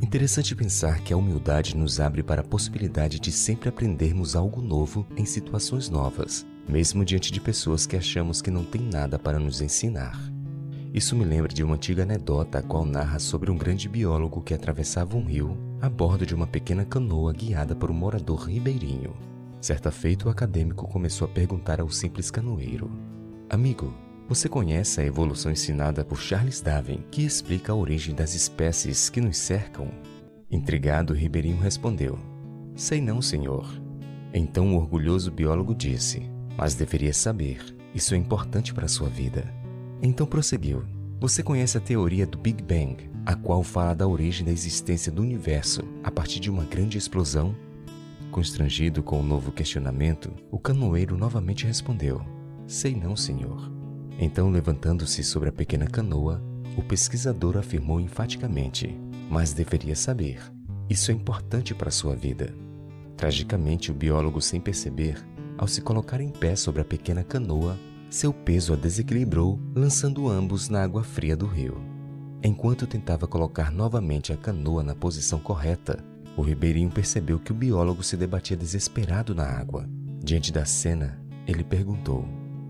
Interessante 0.00 0.54
pensar 0.54 1.00
que 1.00 1.12
a 1.12 1.16
humildade 1.16 1.76
nos 1.76 2.00
abre 2.00 2.22
para 2.22 2.40
a 2.40 2.44
possibilidade 2.44 3.18
de 3.18 3.32
sempre 3.32 3.68
aprendermos 3.68 4.36
algo 4.36 4.60
novo 4.60 5.06
em 5.16 5.24
situações 5.24 5.88
novas, 5.88 6.46
mesmo 6.68 7.04
diante 7.04 7.32
de 7.32 7.40
pessoas 7.40 7.86
que 7.86 7.96
achamos 7.96 8.42
que 8.42 8.50
não 8.50 8.64
têm 8.64 8.82
nada 8.82 9.18
para 9.18 9.38
nos 9.38 9.60
ensinar. 9.60 10.20
Isso 10.92 11.16
me 11.16 11.24
lembra 11.24 11.52
de 11.52 11.62
uma 11.62 11.76
antiga 11.76 12.02
anedota 12.02 12.58
a 12.58 12.62
qual 12.62 12.84
narra 12.84 13.18
sobre 13.18 13.50
um 13.50 13.56
grande 13.56 13.88
biólogo 13.88 14.42
que 14.42 14.52
atravessava 14.52 15.16
um 15.16 15.24
rio 15.24 15.56
a 15.80 15.88
bordo 15.88 16.26
de 16.26 16.34
uma 16.34 16.46
pequena 16.46 16.84
canoa 16.84 17.32
guiada 17.32 17.74
por 17.74 17.90
um 17.90 17.94
morador 17.94 18.46
ribeirinho. 18.46 19.16
Certa 19.60 19.90
feita, 19.90 20.26
o 20.26 20.30
acadêmico 20.30 20.86
começou 20.88 21.26
a 21.26 21.30
perguntar 21.30 21.80
ao 21.80 21.88
simples 21.88 22.30
canoeiro: 22.30 22.90
Amigo, 23.48 23.94
você 24.32 24.48
conhece 24.48 24.98
a 24.98 25.04
evolução 25.04 25.52
ensinada 25.52 26.02
por 26.02 26.18
Charles 26.18 26.62
Darwin, 26.62 27.04
que 27.10 27.22
explica 27.22 27.70
a 27.70 27.76
origem 27.76 28.14
das 28.14 28.34
espécies 28.34 29.10
que 29.10 29.20
nos 29.20 29.36
cercam? 29.36 29.90
Intrigado, 30.50 31.12
Ribeirinho 31.12 31.60
respondeu: 31.60 32.18
Sei 32.74 32.98
não, 32.98 33.20
senhor. 33.20 33.68
Então 34.32 34.74
o 34.74 34.78
orgulhoso 34.78 35.30
biólogo 35.30 35.74
disse: 35.74 36.30
Mas 36.56 36.74
deveria 36.74 37.12
saber, 37.12 37.76
isso 37.94 38.14
é 38.14 38.16
importante 38.16 38.72
para 38.72 38.86
a 38.86 38.88
sua 38.88 39.10
vida. 39.10 39.44
Então 40.00 40.26
prosseguiu: 40.26 40.82
Você 41.20 41.42
conhece 41.42 41.76
a 41.76 41.80
teoria 41.82 42.26
do 42.26 42.38
Big 42.38 42.62
Bang, 42.62 43.10
a 43.26 43.34
qual 43.34 43.62
fala 43.62 43.92
da 43.92 44.08
origem 44.08 44.46
da 44.46 44.50
existência 44.50 45.12
do 45.12 45.20
universo 45.20 45.82
a 46.02 46.10
partir 46.10 46.40
de 46.40 46.50
uma 46.50 46.64
grande 46.64 46.96
explosão 46.96 47.54
Constrangido 48.30 49.02
com 49.02 49.20
o 49.20 49.22
novo 49.22 49.52
questionamento, 49.52 50.32
o 50.50 50.58
canoeiro 50.58 51.18
novamente 51.18 51.66
respondeu: 51.66 52.22
Sei 52.66 52.94
não, 52.94 53.14
senhor. 53.14 53.81
Então, 54.18 54.50
levantando-se 54.50 55.22
sobre 55.22 55.48
a 55.48 55.52
pequena 55.52 55.86
canoa, 55.86 56.42
o 56.76 56.82
pesquisador 56.82 57.56
afirmou 57.56 58.00
enfaticamente: 58.00 58.96
Mas 59.30 59.52
deveria 59.52 59.96
saber. 59.96 60.40
Isso 60.88 61.10
é 61.10 61.14
importante 61.14 61.74
para 61.74 61.90
sua 61.90 62.14
vida. 62.14 62.54
Tragicamente, 63.16 63.90
o 63.90 63.94
biólogo, 63.94 64.40
sem 64.40 64.60
perceber, 64.60 65.24
ao 65.56 65.68
se 65.68 65.80
colocar 65.80 66.20
em 66.20 66.30
pé 66.30 66.56
sobre 66.56 66.80
a 66.80 66.84
pequena 66.84 67.22
canoa, 67.22 67.78
seu 68.10 68.32
peso 68.32 68.72
a 68.72 68.76
desequilibrou, 68.76 69.58
lançando 69.74 70.28
ambos 70.28 70.68
na 70.68 70.82
água 70.82 71.02
fria 71.02 71.36
do 71.36 71.46
rio. 71.46 71.80
Enquanto 72.42 72.86
tentava 72.86 73.26
colocar 73.26 73.70
novamente 73.70 74.32
a 74.32 74.36
canoa 74.36 74.82
na 74.82 74.94
posição 74.94 75.38
correta, 75.38 76.04
o 76.36 76.42
ribeirinho 76.42 76.90
percebeu 76.90 77.38
que 77.38 77.52
o 77.52 77.54
biólogo 77.54 78.02
se 78.02 78.16
debatia 78.16 78.56
desesperado 78.56 79.34
na 79.34 79.44
água. 79.44 79.88
Diante 80.22 80.52
da 80.52 80.64
cena, 80.64 81.22
ele 81.46 81.62
perguntou: 81.62 82.26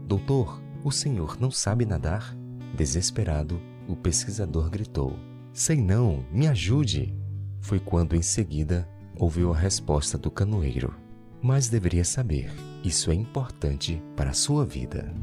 Doutor, 0.07 0.61
o 0.85 0.91
senhor 0.91 1.39
não 1.41 1.51
sabe 1.51 1.85
nadar? 1.85 2.37
Desesperado, 2.75 3.61
o 3.89 3.97
pesquisador 3.97 4.71
gritou: 4.71 5.17
Sei 5.53 5.77
não, 5.77 6.25
me 6.33 6.47
ajude! 6.47 7.15
Foi 7.61 7.79
quando, 7.79 8.17
em 8.17 8.23
seguida, 8.23 8.89
ouviu 9.17 9.53
a 9.53 9.57
resposta 9.57 10.19
do 10.19 10.31
canoeiro: 10.31 10.95
Mas 11.41 11.69
deveria 11.69 12.05
saber, 12.05 12.51
isso 12.85 13.11
é 13.11 13.15
importante 13.15 14.03
para 14.17 14.31
a 14.31 14.35
sua 14.35 14.65
vida. 14.65 15.15